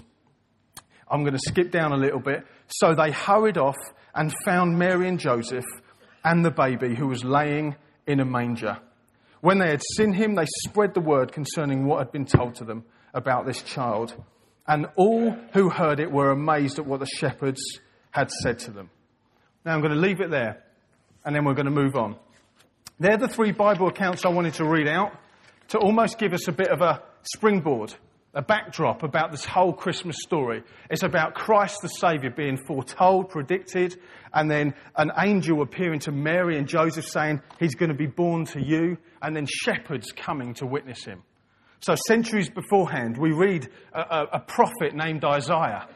I'm 1.08 1.22
going 1.22 1.34
to 1.34 1.40
skip 1.40 1.72
down 1.72 1.92
a 1.92 1.98
little 1.98 2.20
bit. 2.20 2.46
So 2.68 2.94
they 2.94 3.12
hurried 3.12 3.58
off 3.58 3.78
and 4.14 4.34
found 4.44 4.78
Mary 4.78 5.08
and 5.08 5.20
Joseph 5.20 5.66
and 6.24 6.44
the 6.44 6.52
baby 6.52 6.96
who 6.96 7.08
was 7.08 7.24
laying 7.24 7.76
in 8.08 8.20
a 8.20 8.26
manger. 8.26 8.80
When 9.42 9.60
they 9.60 9.70
had 9.70 9.82
seen 9.96 10.14
him, 10.14 10.36
they 10.36 10.48
spread 10.66 10.94
the 10.94 11.02
word 11.02 11.32
concerning 11.32 11.86
what 11.86 12.00
had 12.00 12.12
been 12.12 12.26
told 12.26 12.56
to 12.56 12.66
them 12.66 12.84
about 13.14 13.46
this 13.46 13.62
child. 13.62 14.16
And 14.68 14.88
all 14.96 15.32
who 15.54 15.70
heard 15.70 16.00
it 16.00 16.12
were 16.12 16.32
amazed 16.32 16.80
at 16.80 16.86
what 16.86 17.00
the 17.00 17.06
shepherds 17.06 17.62
had 18.12 18.32
said 18.32 18.60
to 18.60 18.72
them. 18.72 18.90
Now 19.66 19.74
I'm 19.74 19.82
going 19.82 19.94
to 19.94 20.00
leave 20.00 20.22
it 20.22 20.30
there, 20.30 20.64
and 21.24 21.36
then 21.36 21.46
we're 21.46 21.54
going 21.54 21.66
to 21.66 21.72
move 21.72 21.96
on. 21.96 22.16
They're 23.00 23.18
the 23.18 23.28
three 23.28 23.52
Bible 23.52 23.88
accounts 23.88 24.26
I 24.26 24.30
wanted 24.30 24.56
to 24.56 24.66
read 24.66 24.88
out 24.88 25.12
to 25.70 25.80
almost 25.80 26.18
give 26.18 26.34
us 26.34 26.48
a 26.48 26.52
bit 26.52 26.70
of 26.70 26.82
a 26.82 27.02
springboard, 27.24 27.94
a 28.34 28.42
backdrop 28.42 29.04
about 29.04 29.32
this 29.32 29.44
whole 29.44 29.74
Christmas 29.74 30.18
story. 30.22 30.64
It's 30.90 31.04
about 31.04 31.34
Christ 31.34 31.82
the 31.82 31.88
Saviour 31.88 32.32
being 32.32 32.58
foretold, 32.58 33.30
predicted, 33.30 34.00
and 34.34 34.50
then 34.50 34.76
an 34.96 35.12
angel 35.18 35.62
appearing 35.62 36.00
to 36.02 36.12
Mary 36.12 36.58
and 36.58 36.68
Joseph 36.68 37.06
saying, 37.06 37.42
He's 37.60 37.76
going 37.76 37.90
to 37.90 37.98
be 37.98 38.08
born 38.08 38.46
to 38.48 38.62
you, 38.62 38.98
and 39.22 39.36
then 39.36 39.48
shepherds 39.48 40.12
coming 40.12 40.54
to 40.56 40.66
witness 40.66 41.04
him. 41.04 41.24
So, 41.80 41.96
centuries 42.08 42.50
beforehand, 42.50 43.18
we 43.18 43.32
read 43.32 43.70
a, 43.94 44.00
a, 44.00 44.28
a, 44.34 44.40
prophet 44.40 44.96
named 44.96 45.24
Isaiah 45.24 45.88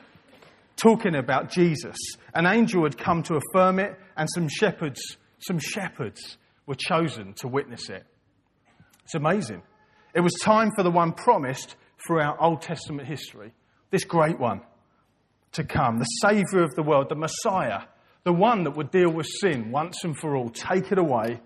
talking 0.75 1.15
about 1.15 1.49
Jesus. 1.49 1.97
An 2.33 2.45
angel 2.45 2.83
had 2.83 2.97
come 2.97 3.23
to 3.23 3.35
affirm 3.37 3.79
it, 3.79 3.97
and 4.15 4.29
some 4.33 4.47
shepherds, 4.47 5.01
some 5.39 5.59
shepherds 5.59 6.37
were 6.65 6.75
chosen 6.75 7.33
to 7.35 7.47
witness 7.47 7.89
it. 7.89 8.05
It's 9.03 9.15
amazing. 9.15 9.63
It 10.13 10.21
was 10.21 10.33
time 10.41 10.69
for 10.75 10.83
the 10.83 10.91
one 10.91 11.13
promised 11.13 11.75
throughout 12.05 12.37
Old 12.39 12.61
Testament 12.61 13.07
history, 13.07 13.53
this 13.89 14.03
great 14.03 14.39
one 14.39 14.61
to 15.53 15.63
come, 15.63 15.97
the 15.97 16.05
Saviour 16.05 16.63
of 16.63 16.75
the 16.75 16.83
world, 16.83 17.09
the 17.09 17.15
Messiah, 17.15 17.81
the 18.23 18.33
one 18.33 18.63
that 18.63 18.75
would 18.77 18.91
deal 18.91 19.11
with 19.11 19.25
sin 19.41 19.71
once 19.71 20.03
and 20.03 20.17
for 20.17 20.35
all, 20.35 20.49
take 20.49 20.91
it 20.91 20.97
away 20.97 21.39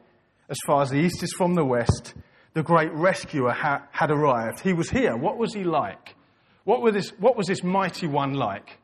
as 0.49 0.57
far 0.65 0.81
as 0.81 0.89
the 0.89 0.97
east 0.97 1.23
is 1.23 1.33
from 1.37 1.53
the 1.55 1.63
west 1.63 2.13
the 2.53 2.63
great 2.63 2.91
rescuer 2.93 3.51
ha- 3.51 3.87
had 3.91 4.11
arrived. 4.11 4.59
He 4.59 4.73
was 4.73 4.89
here. 4.89 5.15
What 5.17 5.37
was 5.37 5.53
he 5.53 5.63
like? 5.63 6.15
What, 6.65 6.93
this, 6.93 7.09
what 7.19 7.35
was 7.35 7.47
this 7.47 7.63
mighty 7.63 8.07
one 8.07 8.33
like? 8.33 8.79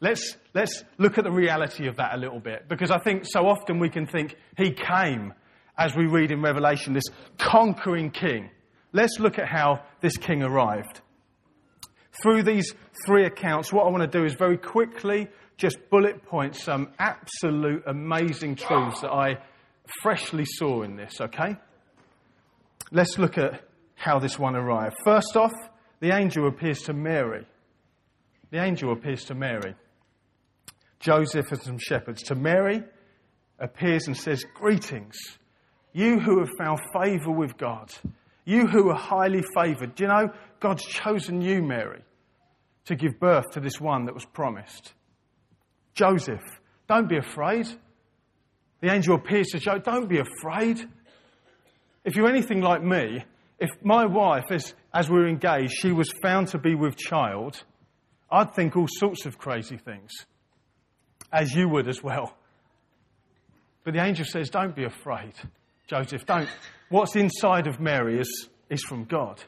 Let's, 0.00 0.36
let's 0.54 0.84
look 0.98 1.16
at 1.18 1.24
the 1.24 1.32
reality 1.32 1.88
of 1.88 1.96
that 1.96 2.14
a 2.14 2.18
little 2.18 2.38
bit, 2.38 2.68
because 2.68 2.90
I 2.90 2.98
think 2.98 3.24
so 3.24 3.46
often 3.46 3.78
we 3.78 3.88
can 3.88 4.06
think 4.06 4.36
he 4.56 4.70
came, 4.70 5.32
as 5.76 5.96
we 5.96 6.06
read 6.06 6.30
in 6.30 6.42
Revelation, 6.42 6.92
this 6.92 7.08
conquering 7.38 8.10
king. 8.10 8.50
Let's 8.92 9.18
look 9.18 9.38
at 9.38 9.48
how 9.48 9.82
this 10.02 10.16
king 10.16 10.42
arrived. 10.42 11.00
Through 12.22 12.44
these 12.44 12.72
three 13.06 13.24
accounts, 13.24 13.72
what 13.72 13.86
I 13.86 13.90
want 13.90 14.10
to 14.10 14.18
do 14.18 14.24
is 14.24 14.34
very 14.34 14.58
quickly 14.58 15.28
just 15.56 15.78
bullet 15.90 16.22
point 16.24 16.54
some 16.54 16.92
absolute 16.98 17.82
amazing 17.86 18.56
truths 18.56 19.00
that 19.00 19.10
I 19.10 19.38
freshly 20.02 20.44
saw 20.44 20.82
in 20.82 20.96
this, 20.96 21.20
okay? 21.20 21.56
Let's 22.90 23.18
look 23.18 23.38
at 23.38 23.62
how 23.94 24.18
this 24.18 24.38
one 24.38 24.56
arrived. 24.56 24.96
First 25.04 25.36
off, 25.36 25.52
the 26.00 26.14
angel 26.14 26.46
appears 26.46 26.82
to 26.82 26.92
Mary. 26.92 27.46
The 28.50 28.62
angel 28.62 28.92
appears 28.92 29.24
to 29.24 29.34
Mary. 29.34 29.74
Joseph 31.00 31.50
and 31.50 31.62
some 31.62 31.78
shepherds. 31.78 32.22
To 32.24 32.34
Mary, 32.34 32.82
appears 33.58 34.06
and 34.06 34.16
says, 34.16 34.44
Greetings, 34.54 35.16
you 35.92 36.18
who 36.20 36.40
have 36.40 36.50
found 36.58 36.78
favor 36.92 37.30
with 37.30 37.56
God, 37.56 37.92
you 38.44 38.66
who 38.66 38.90
are 38.90 38.98
highly 38.98 39.42
favored. 39.54 39.94
Do 39.94 40.04
you 40.04 40.08
know 40.08 40.28
God's 40.60 40.84
chosen 40.84 41.40
you, 41.40 41.62
Mary, 41.62 42.02
to 42.86 42.94
give 42.94 43.18
birth 43.18 43.50
to 43.52 43.60
this 43.60 43.80
one 43.80 44.04
that 44.06 44.14
was 44.14 44.24
promised? 44.24 44.92
Joseph, 45.94 46.42
don't 46.88 47.08
be 47.08 47.16
afraid. 47.16 47.66
The 48.80 48.92
angel 48.92 49.16
appears 49.16 49.48
to 49.48 49.58
Joseph, 49.58 49.84
don't 49.84 50.08
be 50.08 50.18
afraid. 50.18 50.86
If 52.06 52.14
you're 52.14 52.28
anything 52.28 52.60
like 52.60 52.84
me, 52.84 53.24
if 53.58 53.70
my 53.82 54.06
wife, 54.06 54.44
as, 54.50 54.74
as 54.94 55.10
we 55.10 55.16
were 55.16 55.28
engaged, 55.28 55.72
she 55.76 55.90
was 55.90 56.08
found 56.22 56.48
to 56.48 56.58
be 56.58 56.76
with 56.76 56.96
child, 56.96 57.64
I'd 58.30 58.54
think 58.54 58.76
all 58.76 58.86
sorts 58.88 59.26
of 59.26 59.38
crazy 59.38 59.76
things, 59.76 60.12
as 61.32 61.52
you 61.52 61.68
would 61.68 61.88
as 61.88 62.04
well. 62.04 62.36
But 63.82 63.94
the 63.94 64.04
angel 64.04 64.24
says, 64.24 64.50
Don't 64.50 64.74
be 64.74 64.84
afraid, 64.84 65.32
Joseph. 65.88 66.24
Don't. 66.26 66.48
What's 66.90 67.16
inside 67.16 67.66
of 67.66 67.80
Mary 67.80 68.20
is, 68.20 68.48
is 68.70 68.84
from 68.84 69.04
God. 69.04 69.42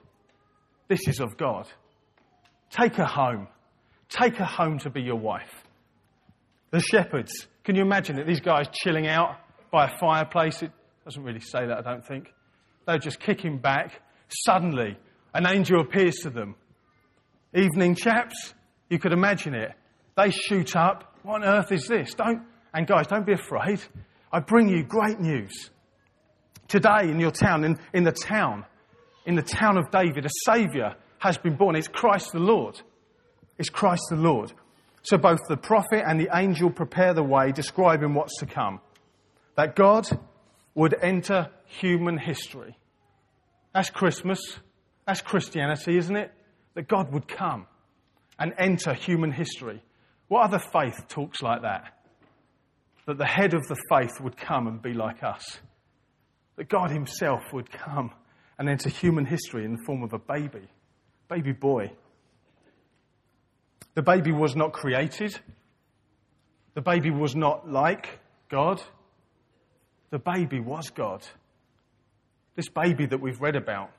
This 0.88 1.06
is 1.06 1.20
of 1.20 1.36
God. 1.36 1.68
Take 2.70 2.96
her 2.96 3.04
home. 3.04 3.46
Take 4.08 4.34
her 4.34 4.44
home 4.44 4.80
to 4.80 4.90
be 4.90 5.02
your 5.02 5.16
wife. 5.16 5.62
The 6.72 6.80
shepherds, 6.80 7.46
can 7.62 7.76
you 7.76 7.82
imagine 7.82 8.18
it? 8.18 8.26
These 8.26 8.40
guys 8.40 8.66
chilling 8.72 9.06
out 9.06 9.36
by 9.70 9.86
a 9.86 9.98
fireplace. 9.98 10.60
It 10.62 10.72
doesn't 11.04 11.22
really 11.22 11.40
say 11.40 11.66
that, 11.66 11.78
I 11.78 11.82
don't 11.82 12.04
think. 12.04 12.32
They're 12.88 12.98
just 12.98 13.20
kicking 13.20 13.58
back. 13.58 14.00
Suddenly, 14.46 14.96
an 15.34 15.46
angel 15.46 15.82
appears 15.82 16.14
to 16.22 16.30
them. 16.30 16.54
Evening, 17.54 17.94
chaps. 17.94 18.54
You 18.88 18.98
could 18.98 19.12
imagine 19.12 19.54
it. 19.54 19.72
They 20.16 20.30
shoot 20.30 20.74
up. 20.74 21.14
What 21.22 21.42
on 21.42 21.44
earth 21.44 21.70
is 21.70 21.86
this? 21.86 22.14
Don't, 22.14 22.44
and 22.72 22.86
guys, 22.86 23.06
don't 23.06 23.26
be 23.26 23.34
afraid. 23.34 23.82
I 24.32 24.40
bring 24.40 24.70
you 24.70 24.84
great 24.84 25.20
news. 25.20 25.68
Today 26.66 27.10
in 27.10 27.20
your 27.20 27.30
town, 27.30 27.64
in, 27.64 27.76
in 27.92 28.04
the 28.04 28.12
town, 28.12 28.64
in 29.26 29.34
the 29.34 29.42
town 29.42 29.76
of 29.76 29.90
David, 29.90 30.24
a 30.24 30.30
Saviour 30.46 30.94
has 31.18 31.36
been 31.36 31.56
born. 31.56 31.76
It's 31.76 31.88
Christ 31.88 32.32
the 32.32 32.38
Lord. 32.38 32.80
It's 33.58 33.68
Christ 33.68 34.04
the 34.08 34.16
Lord. 34.16 34.50
So 35.02 35.18
both 35.18 35.40
the 35.46 35.58
prophet 35.58 36.04
and 36.06 36.18
the 36.18 36.30
angel 36.34 36.70
prepare 36.70 37.12
the 37.12 37.22
way, 37.22 37.52
describing 37.52 38.14
what's 38.14 38.38
to 38.38 38.46
come. 38.46 38.80
That 39.56 39.76
God 39.76 40.08
would 40.78 40.94
enter 41.02 41.50
human 41.64 42.16
history. 42.16 42.78
That's 43.74 43.90
Christmas. 43.90 44.38
That's 45.08 45.20
Christianity, 45.20 45.96
isn't 45.96 46.14
it? 46.14 46.32
That 46.74 46.86
God 46.86 47.12
would 47.12 47.26
come 47.26 47.66
and 48.38 48.54
enter 48.56 48.94
human 48.94 49.32
history. 49.32 49.82
What 50.28 50.44
other 50.44 50.60
faith 50.60 51.08
talks 51.08 51.42
like 51.42 51.62
that? 51.62 51.98
That 53.06 53.18
the 53.18 53.26
head 53.26 53.54
of 53.54 53.66
the 53.66 53.74
faith 53.90 54.20
would 54.20 54.36
come 54.36 54.68
and 54.68 54.80
be 54.80 54.92
like 54.92 55.24
us. 55.24 55.58
That 56.54 56.68
God 56.68 56.92
Himself 56.92 57.42
would 57.52 57.72
come 57.72 58.12
and 58.56 58.68
enter 58.68 58.88
human 58.88 59.26
history 59.26 59.64
in 59.64 59.72
the 59.72 59.82
form 59.84 60.04
of 60.04 60.12
a 60.12 60.18
baby, 60.20 60.68
baby 61.28 61.50
boy. 61.50 61.90
The 63.94 64.02
baby 64.02 64.30
was 64.30 64.54
not 64.54 64.72
created. 64.72 65.36
The 66.74 66.82
baby 66.82 67.10
was 67.10 67.34
not 67.34 67.68
like 67.68 68.20
God. 68.48 68.80
The 70.10 70.18
baby 70.18 70.60
was 70.60 70.90
God. 70.90 71.26
This 72.56 72.68
baby 72.68 73.06
that 73.06 73.20
we've 73.20 73.40
read 73.40 73.56
about, 73.56 73.90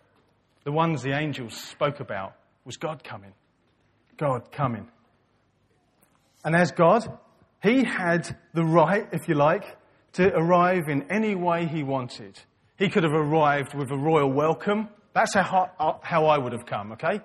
the 0.64 0.72
ones 0.72 1.02
the 1.02 1.18
angels 1.18 1.56
spoke 1.56 2.00
about, 2.00 2.36
was 2.66 2.78
God 2.78 3.04
coming. 3.04 3.34
God 4.18 4.52
coming. 4.52 4.88
And 6.44 6.56
as 6.56 6.72
God, 6.72 7.08
He 7.62 7.84
had 7.84 8.36
the 8.54 8.66
right, 8.66 9.08
if 9.12 9.28
you 9.28 9.36
like, 9.36 9.78
to 10.14 10.34
arrive 10.36 10.90
in 10.90 11.12
any 11.12 11.36
way 11.36 11.68
He 11.68 11.84
wanted. 11.84 12.40
He 12.78 12.90
could 12.90 13.04
have 13.04 13.14
arrived 13.14 13.74
with 13.76 13.92
a 13.92 13.98
royal 13.98 14.32
welcome. 14.32 14.90
That's 15.14 15.34
how, 15.34 15.72
uh, 15.80 15.94
how 16.02 16.26
I 16.26 16.38
would 16.38 16.54
have 16.54 16.66
come, 16.66 16.94
okay? 16.94 17.22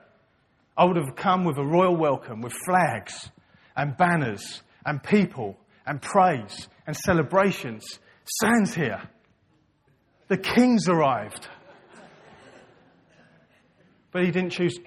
I 0.76 0.84
would 0.84 0.96
have 0.96 1.14
come 1.16 1.44
with 1.44 1.58
a 1.58 1.64
royal 1.64 1.96
welcome, 1.96 2.40
with 2.40 2.52
flags 2.66 3.30
and 3.76 3.96
banners 3.96 4.62
and 4.84 5.02
people 5.02 5.56
and 5.86 6.02
praise 6.02 6.68
and 6.86 6.96
celebrations. 6.96 7.84
Sans 8.24 8.74
here. 8.74 9.02
The 10.28 10.38
king's 10.38 10.88
arrived. 10.88 11.48
But 14.10 14.24
he 14.24 14.30
didn't 14.30 14.50
choose 14.50 14.78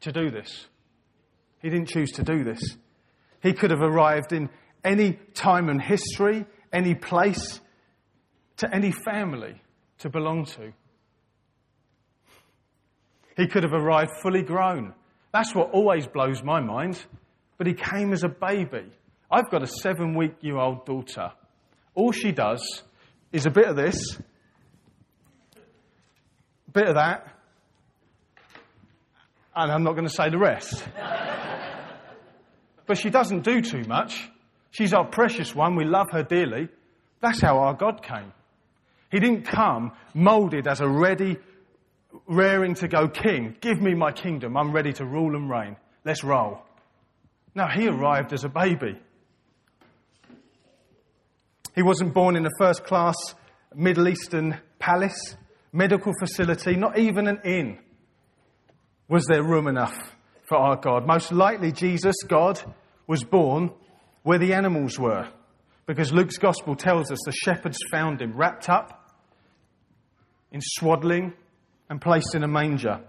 to 0.00 0.12
do 0.12 0.30
this. 0.30 0.66
He 1.62 1.70
didn't 1.70 1.88
choose 1.88 2.12
to 2.12 2.22
do 2.22 2.44
this. 2.44 2.60
He 3.42 3.52
could 3.52 3.70
have 3.70 3.80
arrived 3.80 4.32
in 4.32 4.50
any 4.84 5.18
time 5.34 5.68
in 5.68 5.78
history, 5.78 6.44
any 6.72 6.94
place, 6.94 7.60
to 8.58 8.74
any 8.74 8.92
family 8.92 9.60
to 9.98 10.10
belong 10.10 10.44
to. 10.44 10.72
He 13.36 13.46
could 13.46 13.62
have 13.64 13.72
arrived 13.72 14.10
fully 14.22 14.42
grown. 14.42 14.94
That's 15.32 15.54
what 15.54 15.70
always 15.70 16.06
blows 16.06 16.42
my 16.42 16.60
mind. 16.60 17.02
But 17.58 17.66
he 17.66 17.74
came 17.74 18.12
as 18.12 18.22
a 18.22 18.28
baby. 18.28 18.90
I've 19.30 19.50
got 19.50 19.62
a 19.62 19.66
seven 19.66 20.14
week 20.16 20.36
year 20.40 20.56
old 20.56 20.86
daughter. 20.86 21.32
All 21.96 22.12
she 22.12 22.30
does 22.30 22.62
is 23.32 23.46
a 23.46 23.50
bit 23.50 23.66
of 23.66 23.74
this, 23.74 23.96
a 26.68 26.70
bit 26.70 26.88
of 26.88 26.94
that, 26.94 27.26
and 29.56 29.72
I'm 29.72 29.82
not 29.82 29.92
going 29.94 30.06
to 30.06 30.14
say 30.14 30.28
the 30.28 30.38
rest. 30.38 30.84
but 32.86 32.98
she 32.98 33.08
doesn't 33.08 33.44
do 33.44 33.62
too 33.62 33.82
much. 33.88 34.28
She's 34.70 34.92
our 34.92 35.06
precious 35.06 35.54
one. 35.54 35.74
We 35.74 35.86
love 35.86 36.08
her 36.12 36.22
dearly. 36.22 36.68
That's 37.22 37.40
how 37.40 37.60
our 37.60 37.72
God 37.72 38.02
came. 38.02 38.30
He 39.10 39.18
didn't 39.18 39.44
come 39.44 39.92
molded 40.12 40.68
as 40.68 40.82
a 40.82 40.88
ready, 40.88 41.38
raring 42.26 42.74
to 42.74 42.88
go 42.88 43.08
king. 43.08 43.56
Give 43.62 43.80
me 43.80 43.94
my 43.94 44.12
kingdom. 44.12 44.54
I'm 44.58 44.70
ready 44.72 44.92
to 44.92 45.06
rule 45.06 45.34
and 45.34 45.48
reign. 45.48 45.76
Let's 46.04 46.22
roll. 46.22 46.60
No, 47.54 47.66
he 47.66 47.88
arrived 47.88 48.34
as 48.34 48.44
a 48.44 48.50
baby. 48.50 48.98
He 51.76 51.82
wasn't 51.82 52.14
born 52.14 52.36
in 52.36 52.46
a 52.46 52.50
first 52.58 52.84
class 52.84 53.14
Middle 53.74 54.08
Eastern 54.08 54.58
palace, 54.78 55.36
medical 55.72 56.12
facility, 56.18 56.74
not 56.74 56.98
even 56.98 57.28
an 57.28 57.40
inn. 57.44 57.78
Was 59.08 59.26
there 59.26 59.42
room 59.42 59.68
enough 59.68 60.16
for 60.48 60.56
our 60.56 60.76
God? 60.76 61.06
Most 61.06 61.30
likely, 61.30 61.72
Jesus, 61.72 62.16
God, 62.26 62.58
was 63.06 63.22
born 63.22 63.70
where 64.22 64.38
the 64.38 64.54
animals 64.54 64.98
were. 64.98 65.28
Because 65.84 66.12
Luke's 66.12 66.38
gospel 66.38 66.74
tells 66.74 67.12
us 67.12 67.18
the 67.26 67.32
shepherds 67.32 67.78
found 67.90 68.22
him 68.22 68.34
wrapped 68.34 68.70
up 68.70 69.14
in 70.50 70.60
swaddling 70.62 71.34
and 71.90 72.00
placed 72.00 72.34
in 72.34 72.42
a 72.42 72.48
manger. 72.48 73.00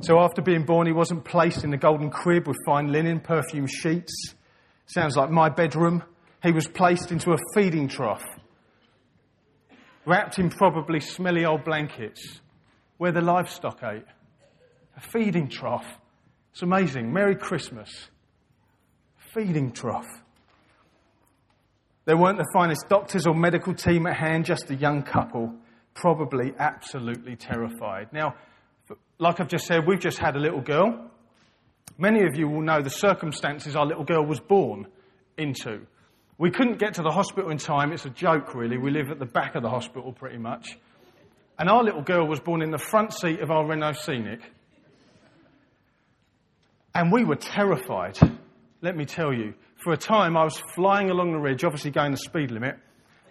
So 0.00 0.18
after 0.18 0.40
being 0.40 0.64
born, 0.64 0.86
he 0.86 0.92
wasn't 0.92 1.24
placed 1.24 1.62
in 1.62 1.74
a 1.74 1.78
golden 1.78 2.10
crib 2.10 2.48
with 2.48 2.56
fine 2.64 2.90
linen, 2.90 3.20
perfumed 3.20 3.70
sheets. 3.70 4.34
Sounds 4.86 5.16
like 5.16 5.30
my 5.30 5.48
bedroom. 5.48 6.02
He 6.42 6.52
was 6.52 6.66
placed 6.68 7.10
into 7.10 7.32
a 7.32 7.38
feeding 7.54 7.88
trough, 7.88 8.24
wrapped 10.04 10.38
in 10.38 10.50
probably 10.50 11.00
smelly 11.00 11.44
old 11.44 11.64
blankets 11.64 12.40
where 12.98 13.12
the 13.12 13.20
livestock 13.20 13.80
ate. 13.82 14.04
A 14.96 15.00
feeding 15.00 15.48
trough. 15.48 15.86
It's 16.52 16.62
amazing. 16.62 17.12
Merry 17.12 17.36
Christmas 17.36 17.90
feeding 19.34 19.72
trough. 19.72 20.06
There 22.06 22.16
weren't 22.16 22.38
the 22.38 22.48
finest 22.54 22.88
doctors 22.88 23.26
or 23.26 23.34
medical 23.34 23.74
team 23.74 24.06
at 24.06 24.16
hand, 24.16 24.46
just 24.46 24.70
a 24.70 24.74
young 24.74 25.02
couple, 25.02 25.52
probably 25.92 26.54
absolutely 26.58 27.36
terrified. 27.36 28.12
Now, 28.12 28.36
like 29.18 29.40
I've 29.40 29.48
just 29.48 29.66
said, 29.66 29.86
we've 29.86 30.00
just 30.00 30.18
had 30.18 30.36
a 30.36 30.38
little 30.38 30.60
girl. 30.60 31.10
Many 31.98 32.24
of 32.26 32.36
you 32.36 32.48
will 32.48 32.62
know 32.62 32.82
the 32.82 32.90
circumstances 32.90 33.76
our 33.76 33.86
little 33.86 34.04
girl 34.04 34.24
was 34.24 34.40
born 34.40 34.86
into. 35.38 35.86
We 36.38 36.50
couldn't 36.50 36.78
get 36.78 36.94
to 36.94 37.02
the 37.02 37.10
hospital 37.10 37.50
in 37.50 37.58
time. 37.58 37.92
It's 37.92 38.04
a 38.04 38.10
joke, 38.10 38.54
really. 38.54 38.76
We 38.76 38.90
live 38.90 39.10
at 39.10 39.18
the 39.18 39.26
back 39.26 39.54
of 39.54 39.62
the 39.62 39.70
hospital, 39.70 40.12
pretty 40.12 40.38
much. 40.38 40.78
And 41.58 41.70
our 41.70 41.82
little 41.82 42.02
girl 42.02 42.26
was 42.26 42.40
born 42.40 42.60
in 42.60 42.70
the 42.70 42.78
front 42.78 43.14
seat 43.14 43.40
of 43.40 43.50
our 43.50 43.66
Renault 43.66 43.94
Scenic. 43.94 44.40
And 46.94 47.10
we 47.10 47.24
were 47.24 47.36
terrified 47.36 48.18
let 48.82 48.96
me 48.96 49.04
tell 49.04 49.32
you, 49.32 49.54
for 49.82 49.92
a 49.92 49.96
time 49.96 50.36
I 50.36 50.44
was 50.44 50.62
flying 50.74 51.10
along 51.10 51.32
the 51.32 51.38
ridge, 51.38 51.64
obviously 51.64 51.90
going 51.90 52.12
the 52.12 52.18
speed 52.18 52.50
limit, 52.50 52.76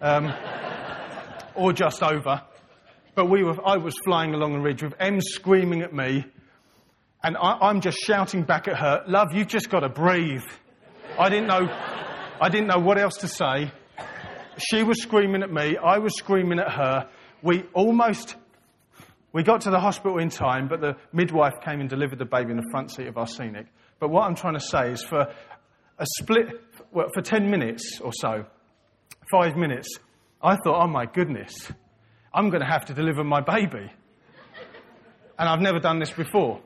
um, 0.00 0.32
or 1.54 1.72
just 1.72 2.02
over. 2.02 2.42
But 3.14 3.30
we 3.30 3.42
were, 3.42 3.56
I 3.66 3.76
was 3.76 3.94
flying 4.04 4.34
along 4.34 4.52
the 4.52 4.60
ridge 4.60 4.82
with 4.82 4.94
Em 5.00 5.20
screaming 5.20 5.82
at 5.82 5.94
me, 5.94 6.26
and 7.26 7.36
I, 7.36 7.70
am 7.70 7.80
just 7.80 7.98
shouting 7.98 8.44
back 8.44 8.68
at 8.68 8.76
her, 8.76 9.02
"Love, 9.08 9.32
you've 9.34 9.48
just 9.48 9.68
got 9.68 9.80
to 9.80 9.88
breathe." 9.88 10.44
I 11.18 11.28
didn't 11.28 11.48
know, 11.48 11.66
I 12.40 12.48
didn't 12.48 12.68
know 12.68 12.78
what 12.78 12.98
else 12.98 13.16
to 13.16 13.28
say. 13.28 13.72
She 14.58 14.84
was 14.84 15.02
screaming 15.02 15.42
at 15.42 15.52
me. 15.52 15.76
I 15.76 15.98
was 15.98 16.16
screaming 16.16 16.60
at 16.60 16.70
her. 16.70 17.08
We 17.42 17.64
almost, 17.74 18.36
we 19.32 19.42
got 19.42 19.62
to 19.62 19.70
the 19.70 19.80
hospital 19.80 20.18
in 20.18 20.28
time, 20.28 20.68
but 20.68 20.80
the 20.80 20.96
midwife 21.12 21.54
came 21.64 21.80
and 21.80 21.90
delivered 21.90 22.20
the 22.20 22.26
baby 22.26 22.52
in 22.52 22.58
the 22.58 22.68
front 22.70 22.92
seat 22.92 23.08
of 23.08 23.18
our 23.18 23.26
scenic. 23.26 23.66
But 23.98 24.10
what 24.10 24.22
I'm 24.22 24.36
trying 24.36 24.54
to 24.54 24.60
say 24.60 24.92
is 24.92 25.02
for 25.02 25.22
a 25.98 26.06
split, 26.20 26.46
well, 26.92 27.08
for 27.12 27.22
10 27.22 27.50
minutes 27.50 28.00
or 28.00 28.12
so, 28.12 28.44
five 29.32 29.56
minutes, 29.56 29.88
I 30.40 30.56
thought, 30.62 30.80
oh 30.80 30.86
my 30.86 31.06
goodness, 31.06 31.72
I'm 32.32 32.50
going 32.50 32.62
to 32.62 32.70
have 32.70 32.84
to 32.84 32.94
deliver 32.94 33.24
my 33.24 33.40
baby. 33.40 33.90
And 35.38 35.48
I've 35.48 35.60
never 35.60 35.80
done 35.80 35.98
this 35.98 36.12
before. 36.12 36.60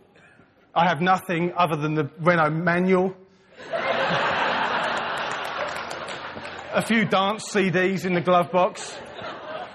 I 0.75 0.87
have 0.87 1.01
nothing 1.01 1.53
other 1.57 1.77
than 1.77 1.95
the 1.95 2.11
Renault 2.21 2.51
manual, 2.51 3.15
a 6.73 6.83
few 6.87 7.05
dance 7.05 7.51
CDs 7.53 8.05
in 8.05 8.15
the 8.15 8.21
glove 8.21 8.53
box. 8.53 8.97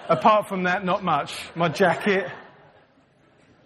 Apart 0.08 0.48
from 0.48 0.64
that, 0.64 0.86
not 0.86 1.04
much. 1.04 1.36
My 1.56 1.68
jacket. 1.68 2.32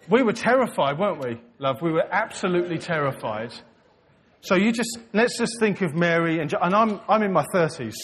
We 0.08 0.22
were 0.22 0.32
terrified, 0.32 0.98
weren't 0.98 1.20
we, 1.24 1.40
love? 1.58 1.82
We 1.82 1.92
were 1.92 2.06
absolutely 2.10 2.78
terrified. 2.78 3.52
So 4.40 4.56
you 4.56 4.72
just, 4.72 4.98
let's 5.12 5.38
just 5.38 5.60
think 5.60 5.82
of 5.82 5.94
Mary 5.94 6.40
and, 6.40 6.52
and 6.60 6.74
I'm, 6.74 7.00
I'm 7.08 7.22
in 7.22 7.32
my 7.32 7.44
30s, 7.54 7.94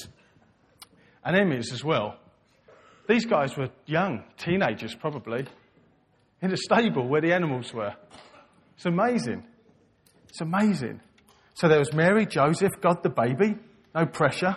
and 1.24 1.36
Emmy's 1.36 1.72
as 1.72 1.82
well. 1.82 2.16
These 3.08 3.24
guys 3.24 3.56
were 3.56 3.70
young, 3.86 4.22
teenagers 4.36 4.94
probably, 4.94 5.46
in 6.42 6.52
a 6.52 6.56
stable 6.56 7.08
where 7.08 7.22
the 7.22 7.32
animals 7.32 7.72
were. 7.72 7.94
It's 8.76 8.86
amazing. 8.86 9.46
It's 10.28 10.40
amazing. 10.40 11.00
So 11.54 11.68
there 11.68 11.78
was 11.78 11.92
Mary, 11.94 12.26
Joseph, 12.26 12.72
God 12.80 13.02
the 13.02 13.08
baby, 13.08 13.56
no 13.94 14.06
pressure, 14.06 14.56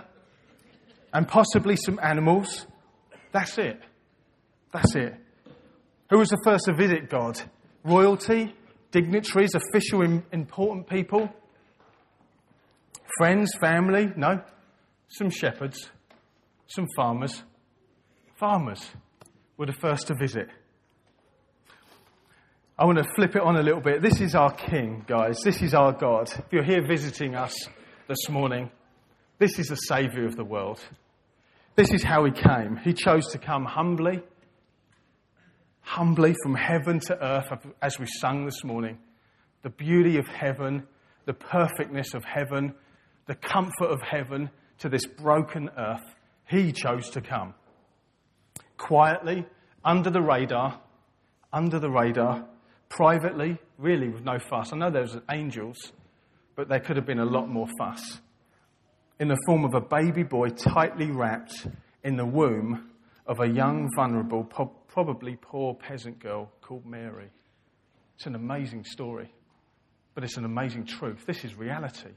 and 1.14 1.28
possibly 1.28 1.76
some 1.78 2.00
animals. 2.04 2.68
That's 3.32 3.58
it. 3.58 3.80
That's 4.74 4.96
it. 4.96 5.16
Who 6.10 6.18
was 6.18 6.30
the 6.30 6.42
first 6.44 6.66
to 6.66 6.74
visit 6.74 7.10
God? 7.10 7.42
Royalty, 7.84 8.54
dignitaries, 8.92 9.52
official, 9.56 10.02
important 10.32 10.90
people. 10.90 11.30
Friends, 13.18 13.54
family? 13.60 14.12
No. 14.16 14.42
Some 15.08 15.30
shepherds, 15.30 15.90
some 16.68 16.88
farmers. 16.96 17.44
Farmers 18.36 18.92
were 19.58 19.66
the 19.66 19.74
first 19.74 20.08
to 20.08 20.16
visit. 20.20 20.50
I 22.80 22.86
want 22.86 22.98
to 22.98 23.04
flip 23.14 23.36
it 23.36 23.42
on 23.42 23.58
a 23.58 23.62
little 23.62 23.82
bit. 23.82 24.02
This 24.02 24.22
is 24.22 24.36
our 24.36 24.54
King, 24.54 25.04
guys. 25.06 25.42
This 25.44 25.62
is 25.62 25.74
our 25.74 25.92
God. 25.92 26.32
If 26.32 26.46
you're 26.50 26.64
here 26.64 26.82
visiting 26.82 27.36
us 27.36 27.54
this 28.08 28.30
morning, 28.30 28.72
this 29.38 29.60
is 29.60 29.68
the 29.68 29.76
Saviour 29.76 30.26
of 30.26 30.38
the 30.38 30.46
world. 30.46 30.80
This 31.76 31.92
is 31.92 32.04
how 32.04 32.24
He 32.24 32.32
came. 32.32 32.78
He 32.78 32.94
chose 32.94 33.28
to 33.34 33.38
come 33.38 33.66
humbly, 33.66 34.22
humbly 35.82 36.34
from 36.42 36.56
heaven 36.56 37.02
to 37.08 37.22
earth, 37.22 37.52
as 37.82 38.00
we 38.00 38.06
sung 38.06 38.46
this 38.46 38.64
morning. 38.64 38.98
The 39.64 39.72
beauty 39.72 40.18
of 40.18 40.28
heaven, 40.28 40.88
the 41.26 41.34
perfectness 41.34 42.14
of 42.14 42.24
heaven, 42.24 42.74
the 43.28 43.36
comfort 43.36 43.90
of 43.90 44.02
heaven 44.02 44.52
to 44.78 44.88
this 44.88 45.06
broken 45.06 45.70
earth. 45.78 46.16
He 46.48 46.72
chose 46.72 47.10
to 47.10 47.20
come. 47.20 47.56
Quietly, 48.78 49.46
under 49.84 50.10
the 50.10 50.22
radar, 50.22 50.80
under 51.52 51.78
the 51.78 51.90
radar, 51.90 52.48
privately, 52.90 53.58
really 53.78 54.10
with 54.10 54.24
no 54.24 54.40
fuss. 54.40 54.74
I 54.74 54.78
know 54.78 54.92
there 54.92 55.04
was 55.04 55.18
angels, 55.32 55.78
but 56.56 56.68
there 56.68 56.80
could 56.80 56.98
have 56.98 57.06
been 57.06 57.20
a 57.20 57.26
lot 57.26 57.48
more 57.48 57.68
fuss. 57.80 58.20
In 59.20 59.28
the 59.28 59.38
form 59.46 59.66
of 59.66 59.74
a 59.74 59.82
baby 59.82 60.24
boy 60.24 60.50
tightly 60.50 61.12
wrapped 61.12 61.68
in 62.04 62.18
the 62.18 62.26
womb 62.26 62.90
of 63.26 63.40
a 63.40 63.48
young, 63.48 63.90
vulnerable, 63.96 64.44
probably 64.88 65.38
poor 65.40 65.76
peasant 65.76 66.20
girl 66.20 66.52
called 66.62 66.86
Mary. 66.86 67.30
It's 68.16 68.26
an 68.26 68.36
amazing 68.36 68.84
story, 68.86 69.32
but 70.16 70.24
it's 70.24 70.38
an 70.38 70.46
amazing 70.46 70.86
truth. 70.86 71.26
This 71.26 71.46
is 71.46 71.56
reality. 71.56 72.10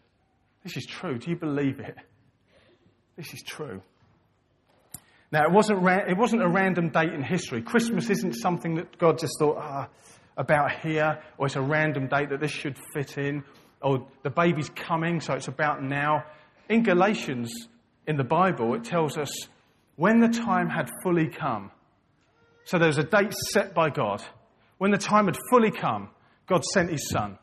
This 0.65 0.77
is 0.77 0.87
true. 0.87 1.19
Do 1.19 1.31
you 1.31 1.37
believe 1.37 1.81
it? 1.81 1.97
This 3.17 3.35
is 3.35 3.43
true. 3.43 3.83
Now, 5.31 5.45
it 5.45 5.53
wasn't, 5.53 5.83
ra- 5.83 6.05
it 6.07 6.17
wasn't 6.17 6.43
a 6.43 6.49
random 6.49 6.91
date 6.91 7.13
in 7.13 7.23
history. 7.23 7.63
Christmas 7.63 8.11
isn't 8.11 8.35
something 8.35 8.77
that 8.77 8.99
God 8.99 9.19
just 9.19 9.35
thought, 9.39 9.57
ah, 9.59 9.89
about 10.37 10.81
here, 10.83 11.21
or 11.39 11.47
it's 11.47 11.57
a 11.57 11.63
random 11.63 12.09
date 12.09 12.31
that 12.31 12.41
this 12.41 12.51
should 12.51 12.77
fit 12.95 13.19
in, 13.19 13.45
or 13.81 14.07
the 14.23 14.31
baby's 14.31 14.71
coming, 14.71 15.21
so 15.21 15.35
it's 15.35 15.49
about 15.49 15.83
now. 15.83 16.25
In 16.69 16.83
Galatians, 16.83 17.53
in 18.07 18.17
the 18.17 18.25
Bible, 18.25 18.75
it 18.75 18.85
tells 18.85 19.19
us 19.19 19.31
when 19.97 20.21
the 20.21 20.29
time 20.29 20.69
had 20.69 20.91
fully 21.03 21.29
come. 21.29 21.71
So 22.65 22.79
there 22.79 22.89
was 22.89 22.99
a 22.99 23.05
date 23.05 23.35
set 23.53 23.75
by 23.75 23.91
God. 23.91 24.23
When 24.79 24.91
the 24.91 24.99
time 24.99 25.27
had 25.27 25.37
fully 25.51 25.71
come, 25.71 26.11
God 26.47 26.65
sent 26.65 26.91
his 26.91 27.09
son. 27.09 27.39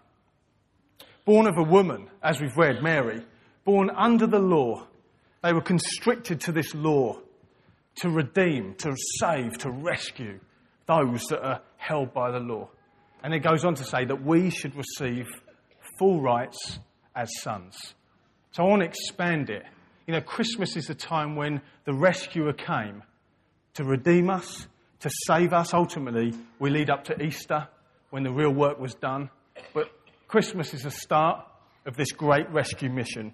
Born 1.25 1.45
of 1.45 1.57
a 1.57 1.63
woman, 1.63 2.09
as 2.23 2.41
we've 2.41 2.57
read, 2.57 2.81
Mary, 2.81 3.21
born 3.65 3.89
under 3.89 4.27
the 4.27 4.39
law. 4.39 4.87
They 5.43 5.53
were 5.53 5.61
constricted 5.61 6.41
to 6.41 6.51
this 6.51 6.73
law 6.73 7.19
to 7.97 8.09
redeem, 8.09 8.75
to 8.75 8.95
save, 9.19 9.57
to 9.59 9.71
rescue 9.71 10.39
those 10.85 11.21
that 11.29 11.45
are 11.45 11.61
held 11.77 12.13
by 12.13 12.31
the 12.31 12.39
law. 12.39 12.69
And 13.23 13.33
it 13.33 13.39
goes 13.39 13.65
on 13.65 13.75
to 13.75 13.83
say 13.83 14.05
that 14.05 14.23
we 14.23 14.49
should 14.49 14.75
receive 14.75 15.27
full 15.97 16.21
rights 16.21 16.79
as 17.15 17.29
sons. 17.41 17.75
So 18.51 18.63
I 18.63 18.67
want 18.67 18.81
to 18.81 18.87
expand 18.87 19.49
it. 19.49 19.63
You 20.07 20.13
know, 20.13 20.21
Christmas 20.21 20.75
is 20.75 20.87
the 20.87 20.95
time 20.95 21.35
when 21.35 21.61
the 21.85 21.93
rescuer 21.93 22.53
came 22.53 23.03
to 23.75 23.83
redeem 23.83 24.29
us, 24.29 24.67
to 25.01 25.09
save 25.27 25.53
us. 25.53 25.73
Ultimately, 25.73 26.33
we 26.57 26.69
lead 26.69 26.89
up 26.89 27.03
to 27.05 27.21
Easter 27.21 27.67
when 28.09 28.23
the 28.23 28.31
real 28.31 28.51
work 28.51 28.79
was 28.79 28.95
done. 28.95 29.29
But 29.73 29.91
Christmas 30.27 30.73
is 30.73 30.83
the 30.83 30.91
start 30.91 31.45
of 31.85 31.95
this 31.95 32.11
great 32.11 32.49
rescue 32.49 32.89
mission. 32.89 33.33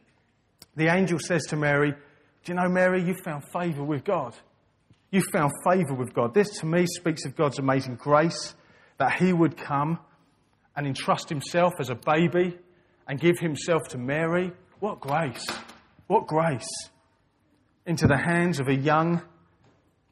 The 0.75 0.93
angel 0.93 1.19
says 1.19 1.43
to 1.49 1.55
Mary, 1.55 1.91
Do 1.91 2.51
you 2.51 2.55
know, 2.55 2.67
Mary, 2.67 3.03
you 3.03 3.15
found 3.23 3.43
favour 3.53 3.83
with 3.83 4.03
God. 4.03 4.35
You 5.11 5.21
found 5.31 5.53
favour 5.63 5.93
with 5.93 6.13
God. 6.13 6.33
This 6.33 6.49
to 6.59 6.65
me 6.65 6.85
speaks 6.87 7.25
of 7.25 7.35
God's 7.35 7.59
amazing 7.59 7.95
grace 7.95 8.55
that 8.97 9.19
he 9.19 9.33
would 9.33 9.57
come 9.57 9.99
and 10.75 10.87
entrust 10.87 11.29
himself 11.29 11.73
as 11.79 11.89
a 11.89 11.95
baby 11.95 12.57
and 13.07 13.19
give 13.19 13.39
himself 13.39 13.81
to 13.89 13.97
Mary. 13.97 14.51
What 14.79 14.99
grace! 14.99 15.45
What 16.07 16.27
grace! 16.27 16.69
Into 17.85 18.07
the 18.07 18.17
hands 18.17 18.59
of 18.59 18.67
a 18.67 18.75
young 18.75 19.21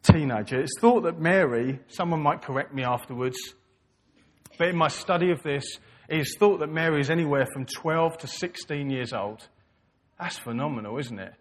teenager. 0.04 0.60
It's 0.60 0.80
thought 0.80 1.04
that 1.04 1.20
Mary, 1.20 1.80
someone 1.88 2.22
might 2.22 2.42
correct 2.42 2.74
me 2.74 2.84
afterwards, 2.84 3.38
but 4.58 4.68
in 4.68 4.78
my 4.78 4.90
study 4.90 5.32
of 5.32 5.42
this, 5.44 5.66
it 6.10 6.20
is 6.20 6.36
thought 6.38 6.60
that 6.60 6.68
Mary 6.68 7.02
is 7.02 7.10
anywhere 7.10 7.48
from 7.54 7.66
12 7.66 8.20
to 8.20 8.28
16 8.28 8.90
years 8.90 9.14
old. 9.14 9.48
That's 10.20 10.38
phenomenal, 10.38 10.98
isn't 11.00 11.20
it? 11.20 11.34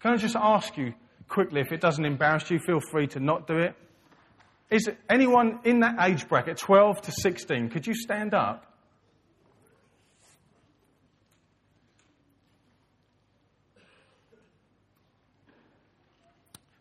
Can 0.00 0.12
I 0.12 0.16
just 0.16 0.36
ask 0.36 0.76
you 0.76 0.94
quickly, 1.28 1.60
if 1.60 1.72
it 1.72 1.80
doesn't 1.80 2.04
embarrass 2.04 2.50
you, 2.50 2.58
feel 2.58 2.80
free 2.90 3.06
to 3.08 3.20
not 3.20 3.46
do 3.46 3.56
it. 3.56 3.74
Is 4.72 4.90
anyone 5.10 5.60
in 5.64 5.80
that 5.80 5.96
age 6.00 6.26
bracket, 6.26 6.56
12 6.56 7.02
to 7.02 7.12
16, 7.12 7.68
could 7.68 7.86
you 7.86 7.92
stand 7.94 8.32
up? 8.32 8.64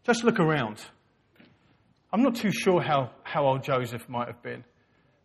Just 0.06 0.23
look 0.23 0.39
around. 0.39 0.82
I'm 2.13 2.23
not 2.23 2.36
too 2.36 2.51
sure 2.51 2.82
how, 2.82 3.12
how 3.23 3.45
old 3.45 3.63
Joseph 3.63 4.08
might 4.08 4.27
have 4.27 4.41
been, 4.41 4.63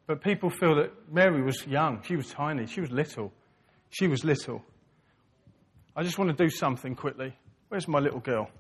but 0.08 0.20
people 0.20 0.50
feel 0.50 0.74
that 0.74 0.90
Mary 1.08 1.42
was 1.42 1.64
young. 1.68 2.02
She 2.02 2.16
was 2.16 2.30
tiny. 2.30 2.66
She 2.66 2.80
was 2.80 2.90
little. 2.90 3.32
She 3.90 4.08
was 4.08 4.24
little. 4.24 4.64
I 5.94 6.02
just 6.02 6.18
want 6.18 6.36
to 6.36 6.44
do 6.44 6.50
something 6.50 6.96
quickly. 6.96 7.32
Where's 7.68 7.86
my 7.86 8.00
little 8.00 8.20
girl? 8.20 8.50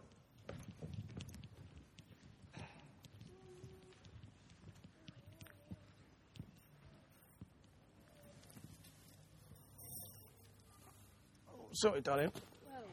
Sorry, 11.76 12.00
darling. 12.00 12.32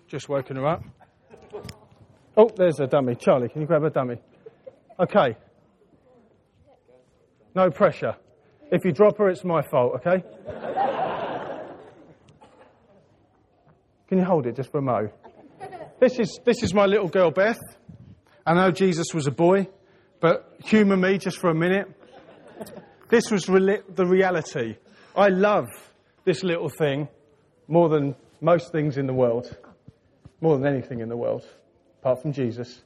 Just 0.09 0.27
woken 0.27 0.57
her 0.57 0.67
up. 0.67 0.83
Oh, 2.35 2.49
there's 2.53 2.81
a 2.81 2.85
dummy. 2.85 3.15
Charlie, 3.15 3.47
can 3.47 3.61
you 3.61 3.67
grab 3.67 3.85
a 3.85 3.89
dummy? 3.89 4.17
Okay. 4.99 5.37
No 7.55 7.69
pressure. 7.69 8.17
If 8.73 8.83
you 8.83 8.91
drop 8.91 9.17
her, 9.19 9.29
it's 9.29 9.45
my 9.45 9.61
fault, 9.61 10.01
okay? 10.05 10.21
Can 14.09 14.17
you 14.17 14.25
hold 14.25 14.47
it 14.47 14.57
just 14.57 14.69
for 14.69 14.79
a 14.79 14.81
mo? 14.81 15.09
This 16.01 16.19
is, 16.19 16.41
this 16.43 16.61
is 16.61 16.73
my 16.73 16.85
little 16.85 17.07
girl, 17.07 17.31
Beth. 17.31 17.61
I 18.45 18.53
know 18.53 18.71
Jesus 18.71 19.13
was 19.13 19.27
a 19.27 19.31
boy, 19.31 19.69
but 20.19 20.57
humour 20.65 20.97
me 20.97 21.19
just 21.19 21.37
for 21.37 21.49
a 21.49 21.55
minute. 21.55 21.87
This 23.09 23.31
was 23.31 23.47
re- 23.47 23.79
the 23.87 24.05
reality. 24.05 24.75
I 25.15 25.29
love 25.29 25.69
this 26.25 26.43
little 26.43 26.67
thing 26.67 27.07
more 27.69 27.87
than 27.87 28.15
most 28.43 28.73
things 28.73 28.97
in 28.97 29.07
the 29.07 29.13
world, 29.13 29.55
more 30.41 30.57
than 30.57 30.67
anything 30.67 30.99
in 30.99 31.07
the 31.07 31.15
world, 31.15 31.47
apart 32.01 32.21
from 32.21 32.33
Jesus. 32.33 32.81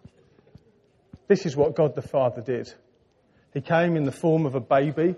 This 1.27 1.47
is 1.47 1.57
what 1.57 1.75
God 1.75 1.95
the 1.95 2.01
Father 2.03 2.41
did. 2.41 2.71
He 3.53 3.61
came 3.61 3.97
in 3.97 4.03
the 4.03 4.11
form 4.11 4.45
of 4.45 4.53
a 4.53 4.59
baby, 4.59 5.15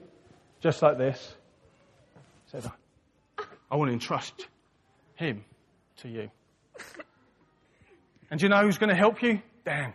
just 0.61 0.81
like 0.81 0.97
this. 0.97 1.35
Said, 2.47 2.71
I 3.69 3.75
want 3.75 3.89
to 3.89 3.93
entrust 3.93 4.47
him 5.15 5.43
to 5.97 6.07
you. 6.07 6.31
And 8.31 8.39
do 8.39 8.45
you 8.45 8.49
know 8.49 8.61
who's 8.61 8.77
going 8.77 8.91
to 8.91 8.95
help 8.95 9.21
you? 9.21 9.41
Dan. 9.65 9.93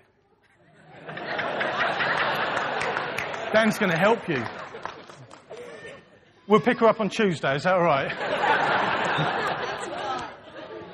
Dan's 3.53 3.79
going 3.79 3.93
to 3.93 3.99
help 3.99 4.29
you. 4.29 4.45
We'll 6.47 6.61
pick 6.61 6.81
her 6.81 6.87
up 6.87 7.01
on 7.01 7.09
Tuesday, 7.09 7.57
is 7.57 7.63
that 7.63 7.75
all 7.75 7.83
right? 7.83 8.13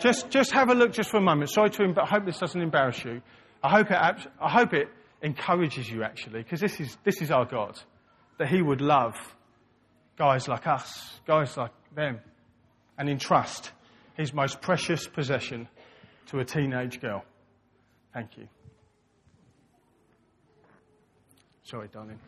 Just, 0.00 0.30
just 0.30 0.52
have 0.52 0.70
a 0.70 0.74
look 0.74 0.92
just 0.92 1.10
for 1.10 1.18
a 1.18 1.22
moment. 1.22 1.50
Sorry 1.50 1.68
to, 1.70 1.82
him, 1.84 1.92
but 1.92 2.04
I 2.04 2.06
hope 2.06 2.24
this 2.24 2.38
doesn't 2.38 2.60
embarrass 2.60 3.04
you. 3.04 3.20
I 3.62 3.68
hope 3.68 3.90
it, 3.90 3.96
I 4.40 4.50
hope 4.50 4.72
it 4.72 4.88
encourages 5.22 5.90
you 5.90 6.02
actually, 6.02 6.42
because 6.42 6.60
this 6.60 6.80
is, 6.80 6.96
this 7.04 7.20
is 7.20 7.30
our 7.30 7.44
God. 7.44 7.78
That 8.38 8.48
He 8.48 8.62
would 8.62 8.80
love 8.80 9.14
guys 10.16 10.48
like 10.48 10.66
us, 10.66 11.20
guys 11.26 11.54
like 11.58 11.72
them, 11.94 12.20
and 12.96 13.10
entrust 13.10 13.72
His 14.16 14.32
most 14.32 14.62
precious 14.62 15.06
possession 15.06 15.68
to 16.28 16.38
a 16.38 16.44
teenage 16.44 17.00
girl. 17.00 17.22
Thank 18.14 18.38
you. 18.38 18.48
Sorry, 21.64 21.88
darling. 21.92 22.18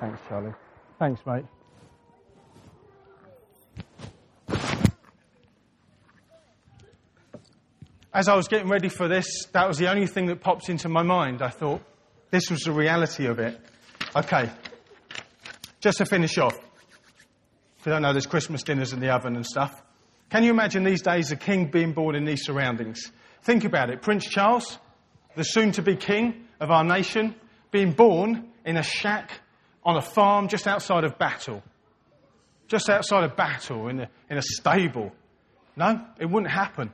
Thanks, 0.00 0.20
Charlie. 0.28 0.52
Thanks, 0.98 1.20
mate. 1.26 1.44
As 8.14 8.28
I 8.28 8.36
was 8.36 8.46
getting 8.46 8.68
ready 8.68 8.88
for 8.88 9.08
this, 9.08 9.26
that 9.52 9.66
was 9.66 9.76
the 9.76 9.90
only 9.90 10.06
thing 10.06 10.26
that 10.26 10.40
popped 10.40 10.68
into 10.68 10.88
my 10.88 11.02
mind. 11.02 11.42
I 11.42 11.48
thought, 11.48 11.82
this 12.30 12.48
was 12.48 12.60
the 12.60 12.72
reality 12.72 13.26
of 13.26 13.40
it. 13.40 13.60
Okay, 14.14 14.48
just 15.80 15.98
to 15.98 16.06
finish 16.06 16.38
off. 16.38 16.56
If 17.78 17.86
you 17.86 17.92
don't 17.92 18.02
know, 18.02 18.12
there's 18.12 18.26
Christmas 18.26 18.62
dinners 18.62 18.92
in 18.92 19.00
the 19.00 19.10
oven 19.10 19.34
and 19.34 19.44
stuff. 19.44 19.82
Can 20.30 20.44
you 20.44 20.50
imagine 20.50 20.84
these 20.84 21.02
days 21.02 21.32
a 21.32 21.36
king 21.36 21.66
being 21.66 21.92
born 21.92 22.14
in 22.14 22.24
these 22.24 22.44
surroundings? 22.44 23.10
Think 23.42 23.64
about 23.64 23.90
it. 23.90 24.00
Prince 24.00 24.24
Charles, 24.24 24.78
the 25.34 25.42
soon 25.42 25.72
to 25.72 25.82
be 25.82 25.96
king 25.96 26.46
of 26.60 26.70
our 26.70 26.84
nation, 26.84 27.34
being 27.72 27.92
born 27.92 28.48
in 28.64 28.76
a 28.76 28.82
shack 28.82 29.32
on 29.84 29.96
a 29.96 30.00
farm 30.00 30.48
just 30.48 30.66
outside 30.66 31.04
of 31.04 31.18
Battle. 31.18 31.62
Just 32.68 32.88
outside 32.88 33.24
of 33.24 33.36
Battle 33.36 33.88
in 33.88 34.00
a, 34.00 34.08
in 34.30 34.38
a 34.38 34.42
stable. 34.42 35.12
No, 35.76 36.00
it 36.18 36.30
wouldn't 36.30 36.52
happen. 36.52 36.92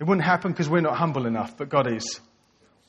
It 0.00 0.04
wouldn't 0.04 0.24
happen 0.24 0.52
because 0.52 0.68
we're 0.68 0.80
not 0.80 0.96
humble 0.96 1.26
enough, 1.26 1.56
but 1.56 1.68
God 1.68 1.90
is. 1.92 2.20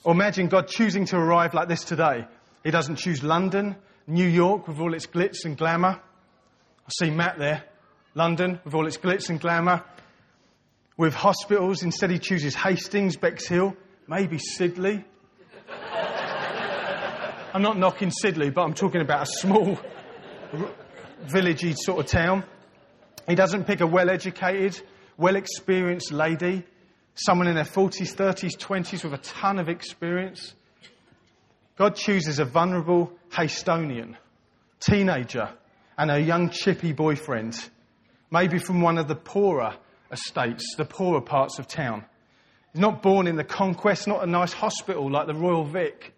Or 0.03 0.13
imagine 0.13 0.47
God 0.47 0.67
choosing 0.67 1.05
to 1.05 1.17
arrive 1.17 1.53
like 1.53 1.67
this 1.67 1.83
today. 1.83 2.25
He 2.63 2.71
doesn't 2.71 2.97
choose 2.97 3.23
London, 3.23 3.75
New 4.07 4.27
York 4.27 4.67
with 4.67 4.79
all 4.79 4.93
its 4.93 5.07
glitz 5.07 5.45
and 5.45 5.57
glamour. 5.57 5.99
I 5.99 6.89
see 6.99 7.09
Matt 7.09 7.37
there. 7.39 7.63
London 8.15 8.59
with 8.63 8.73
all 8.73 8.87
its 8.87 8.97
glitz 8.97 9.29
and 9.29 9.39
glamour. 9.39 9.83
With 10.97 11.13
hospitals, 11.13 11.83
instead 11.83 12.11
he 12.11 12.19
chooses 12.19 12.55
Hastings, 12.55 13.15
Bexhill, 13.17 13.75
maybe 14.07 14.37
Sidley. 14.37 15.03
I'm 17.53 17.61
not 17.61 17.77
knocking 17.77 18.11
Sidley, 18.11 18.53
but 18.53 18.63
I'm 18.63 18.73
talking 18.73 19.01
about 19.01 19.23
a 19.23 19.25
small, 19.25 19.79
villagey 21.25 21.75
sort 21.77 21.99
of 21.99 22.05
town. 22.07 22.43
He 23.27 23.35
doesn't 23.35 23.65
pick 23.65 23.81
a 23.81 23.87
well 23.87 24.09
educated, 24.09 24.79
well 25.17 25.35
experienced 25.35 26.11
lady, 26.11 26.65
someone 27.19 27.47
in 27.47 27.55
their 27.55 27.65
40s, 27.65 28.15
30s, 28.15 28.57
20s 28.57 29.03
with 29.03 29.13
a 29.13 29.17
ton 29.17 29.59
of 29.59 29.67
experience. 29.67 30.53
God 31.77 31.95
chooses 31.95 32.39
a 32.39 32.45
vulnerable 32.45 33.11
Hastonian, 33.29 34.15
teenager, 34.79 35.49
and 35.97 36.09
a 36.09 36.19
young 36.19 36.49
chippy 36.49 36.93
boyfriend, 36.93 37.57
maybe 38.31 38.57
from 38.57 38.81
one 38.81 38.97
of 38.97 39.07
the 39.07 39.15
poorer 39.15 39.75
estates, 40.11 40.75
the 40.77 40.85
poorer 40.85 41.21
parts 41.21 41.59
of 41.59 41.67
town. 41.67 42.05
He's 42.73 42.81
not 42.81 43.01
born 43.01 43.27
in 43.27 43.35
the 43.35 43.43
conquest, 43.43 44.07
not 44.07 44.23
a 44.23 44.27
nice 44.27 44.53
hospital 44.53 45.11
like 45.11 45.27
the 45.27 45.33
Royal 45.33 45.65
Vic. 45.65 46.13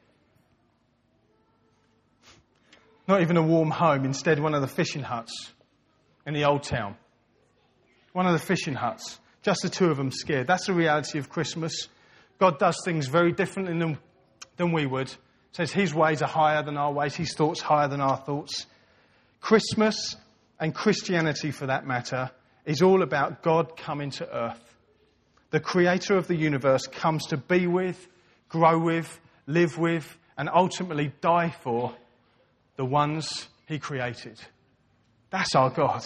Not 3.08 3.22
even 3.22 3.38
a 3.38 3.42
warm 3.42 3.72
home, 3.72 4.06
instead, 4.06 4.40
one 4.40 4.54
of 4.54 4.62
the 4.62 4.68
fishing 4.68 5.02
huts 5.02 5.52
in 6.28 6.34
the 6.34 6.46
old 6.46 6.64
town. 6.64 6.96
One 8.14 8.28
of 8.28 8.34
the 8.34 8.46
fishing 8.46 8.76
huts. 8.76 9.20
Just 9.44 9.62
the 9.64 9.70
two 9.70 9.90
of 9.90 9.98
them 9.98 10.12
scared. 10.12 10.48
That's 10.48 10.68
the 10.68 10.74
reality 10.74 11.18
of 11.18 11.30
Christmas. 11.30 11.88
God 12.40 12.60
does 12.60 12.78
things 12.86 13.08
very 13.08 13.32
differently 13.32 13.78
than, 13.78 13.98
than 14.58 14.72
we 14.72 14.86
would. 14.86 15.14
Says 15.54 15.72
his 15.72 15.94
ways 15.94 16.22
are 16.22 16.28
higher 16.28 16.64
than 16.64 16.78
our 16.78 16.92
ways, 16.92 17.16
his 17.16 17.34
thoughts 17.34 17.62
higher 17.62 17.88
than 17.88 18.02
our 18.02 18.18
thoughts. 18.18 18.68
Christmas 19.42 20.16
and 20.60 20.74
Christianity, 20.74 21.52
for 21.52 21.66
that 21.66 21.86
matter, 21.86 22.32
is 22.66 22.82
all 22.82 23.02
about 23.02 23.42
God 23.42 23.76
coming 23.76 24.12
to 24.12 24.36
earth. 24.36 24.76
The 25.50 25.60
creator 25.60 26.16
of 26.16 26.28
the 26.28 26.36
universe 26.36 26.88
comes 26.88 27.26
to 27.28 27.38
be 27.38 27.68
with, 27.68 28.08
grow 28.48 28.80
with, 28.80 29.20
live 29.48 29.78
with, 29.78 30.18
and 30.38 30.50
ultimately 30.54 31.12
die 31.20 31.54
for 31.62 31.94
the 32.78 32.86
ones 32.86 33.50
he 33.68 33.80
created. 33.80 34.40
That's 35.30 35.56
our 35.56 35.70
God. 35.70 36.06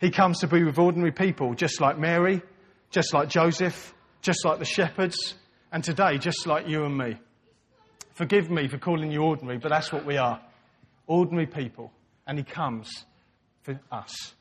He 0.00 0.10
comes 0.10 0.40
to 0.40 0.46
be 0.46 0.62
with 0.62 0.78
ordinary 0.78 1.12
people, 1.12 1.54
just 1.54 1.80
like 1.80 1.98
Mary, 1.98 2.42
just 2.90 3.12
like 3.12 3.28
Joseph, 3.28 3.94
just 4.22 4.44
like 4.44 4.58
the 4.58 4.64
shepherds, 4.64 5.34
and 5.72 5.82
today, 5.82 6.18
just 6.18 6.46
like 6.46 6.68
you 6.68 6.84
and 6.84 6.96
me. 6.96 7.18
Forgive 8.14 8.50
me 8.50 8.68
for 8.68 8.78
calling 8.78 9.10
you 9.10 9.22
ordinary, 9.22 9.58
but 9.58 9.70
that's 9.70 9.92
what 9.92 10.04
we 10.04 10.16
are 10.16 10.40
ordinary 11.06 11.46
people. 11.46 11.92
And 12.26 12.38
he 12.38 12.44
comes 12.44 13.04
for 13.62 13.78
us. 13.90 14.34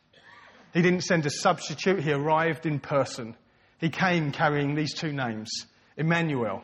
He 0.74 0.82
didn't 0.82 1.02
send 1.02 1.26
a 1.26 1.30
substitute, 1.30 2.02
he 2.04 2.12
arrived 2.12 2.66
in 2.66 2.80
person. 2.80 3.36
He 3.80 3.90
came 3.90 4.32
carrying 4.32 4.76
these 4.76 4.94
two 4.94 5.12
names 5.12 5.50
Emmanuel, 5.96 6.64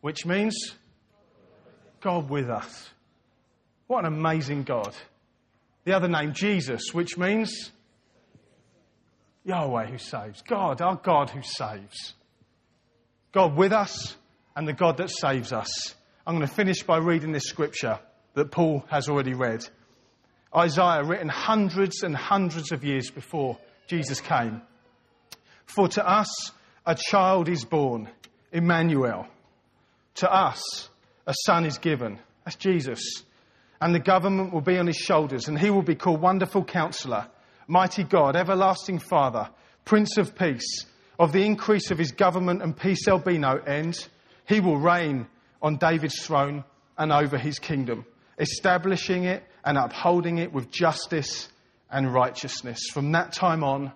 which 0.00 0.26
means 0.26 0.74
God 2.00 2.28
with 2.28 2.50
us. 2.50 2.90
What 3.86 4.04
an 4.04 4.12
amazing 4.12 4.64
God. 4.64 4.94
The 5.84 5.94
other 5.94 6.08
name, 6.08 6.32
Jesus, 6.32 6.92
which 6.92 7.16
means 7.16 7.70
Yahweh 9.44 9.86
who 9.86 9.98
saves. 9.98 10.42
God, 10.42 10.80
our 10.80 10.96
God 10.96 11.30
who 11.30 11.42
saves. 11.42 12.14
God 13.32 13.56
with 13.56 13.72
us 13.72 14.16
and 14.56 14.66
the 14.66 14.72
God 14.72 14.96
that 14.98 15.10
saves 15.10 15.52
us. 15.52 15.94
I'm 16.26 16.36
going 16.36 16.46
to 16.46 16.54
finish 16.54 16.82
by 16.82 16.98
reading 16.98 17.32
this 17.32 17.44
scripture 17.44 17.98
that 18.34 18.50
Paul 18.50 18.84
has 18.90 19.08
already 19.08 19.34
read. 19.34 19.66
Isaiah, 20.56 21.04
written 21.04 21.28
hundreds 21.28 22.02
and 22.02 22.16
hundreds 22.16 22.72
of 22.72 22.84
years 22.84 23.10
before 23.10 23.58
Jesus 23.86 24.20
came. 24.20 24.62
For 25.66 25.88
to 25.88 26.08
us 26.08 26.52
a 26.86 26.94
child 26.94 27.48
is 27.48 27.64
born, 27.64 28.08
Emmanuel. 28.52 29.26
To 30.16 30.32
us 30.32 30.88
a 31.26 31.34
son 31.44 31.66
is 31.66 31.78
given. 31.78 32.18
That's 32.44 32.56
Jesus 32.56 33.24
and 33.84 33.94
the 33.94 34.00
government 34.00 34.50
will 34.50 34.62
be 34.62 34.78
on 34.78 34.86
his 34.86 34.96
shoulders, 34.96 35.46
and 35.46 35.58
he 35.58 35.68
will 35.68 35.82
be 35.82 35.94
called 35.94 36.18
Wonderful 36.18 36.64
Counselor, 36.64 37.26
Mighty 37.66 38.04
God, 38.04 38.36
Everlasting 38.36 38.98
Father, 38.98 39.48
Prince 39.84 40.16
of 40.18 40.36
Peace. 40.36 40.86
Of 41.18 41.32
the 41.32 41.44
increase 41.44 41.90
of 41.90 41.98
his 41.98 42.10
government 42.12 42.62
and 42.62 42.76
peace 42.76 43.04
there'll 43.04 43.20
be 43.20 43.38
no 43.38 43.56
end. 43.56 43.96
He 44.48 44.60
will 44.60 44.78
reign 44.78 45.28
on 45.62 45.76
David's 45.76 46.20
throne 46.24 46.64
and 46.98 47.12
over 47.12 47.38
his 47.38 47.58
kingdom, 47.58 48.04
establishing 48.38 49.24
it 49.24 49.44
and 49.64 49.78
upholding 49.78 50.38
it 50.38 50.52
with 50.52 50.70
justice 50.70 51.48
and 51.90 52.12
righteousness 52.12 52.80
from 52.92 53.12
that 53.12 53.32
time 53.32 53.62
on 53.62 53.92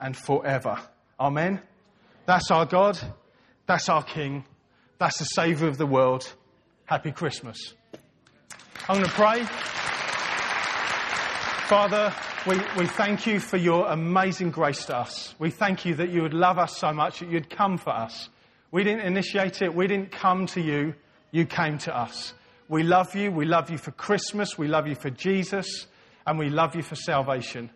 and 0.00 0.16
forever. 0.16 0.78
Amen. 1.20 1.60
That's 2.26 2.50
our 2.50 2.66
God. 2.66 2.98
That's 3.66 3.88
our 3.88 4.02
King. 4.02 4.44
That's 4.98 5.18
the 5.18 5.24
Saviour 5.24 5.68
of 5.68 5.76
the 5.76 5.86
world. 5.86 6.32
Happy 6.86 7.12
Christmas. 7.12 7.74
I'm 8.88 8.96
going 8.96 9.06
to 9.06 9.12
pray. 9.12 9.46
Father, 11.68 12.12
we, 12.46 12.60
we 12.76 12.86
thank 12.86 13.26
you 13.26 13.40
for 13.40 13.56
your 13.56 13.86
amazing 13.86 14.50
grace 14.50 14.84
to 14.86 14.96
us. 14.96 15.34
We 15.38 15.50
thank 15.50 15.84
you 15.84 15.94
that 15.94 16.10
you 16.10 16.22
would 16.22 16.34
love 16.34 16.58
us 16.58 16.76
so 16.76 16.92
much 16.92 17.20
that 17.20 17.30
you'd 17.30 17.48
come 17.48 17.78
for 17.78 17.90
us. 17.90 18.28
We 18.70 18.84
didn't 18.84 19.06
initiate 19.06 19.62
it. 19.62 19.74
We 19.74 19.86
didn't 19.86 20.10
come 20.10 20.46
to 20.46 20.60
you. 20.60 20.94
You 21.30 21.46
came 21.46 21.78
to 21.78 21.96
us. 21.96 22.34
We 22.68 22.82
love 22.82 23.14
you. 23.14 23.30
We 23.30 23.46
love 23.46 23.70
you 23.70 23.78
for 23.78 23.90
Christmas. 23.92 24.58
We 24.58 24.68
love 24.68 24.86
you 24.86 24.94
for 24.94 25.08
Jesus. 25.08 25.86
And 26.26 26.38
we 26.38 26.50
love 26.50 26.74
you 26.74 26.82
for 26.82 26.94
salvation. 26.94 27.70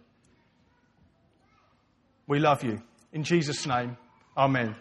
We 2.27 2.39
love 2.39 2.65
you. 2.65 2.83
In 3.13 3.23
Jesus' 3.23 3.67
name, 3.67 3.97
Amen. 4.37 4.75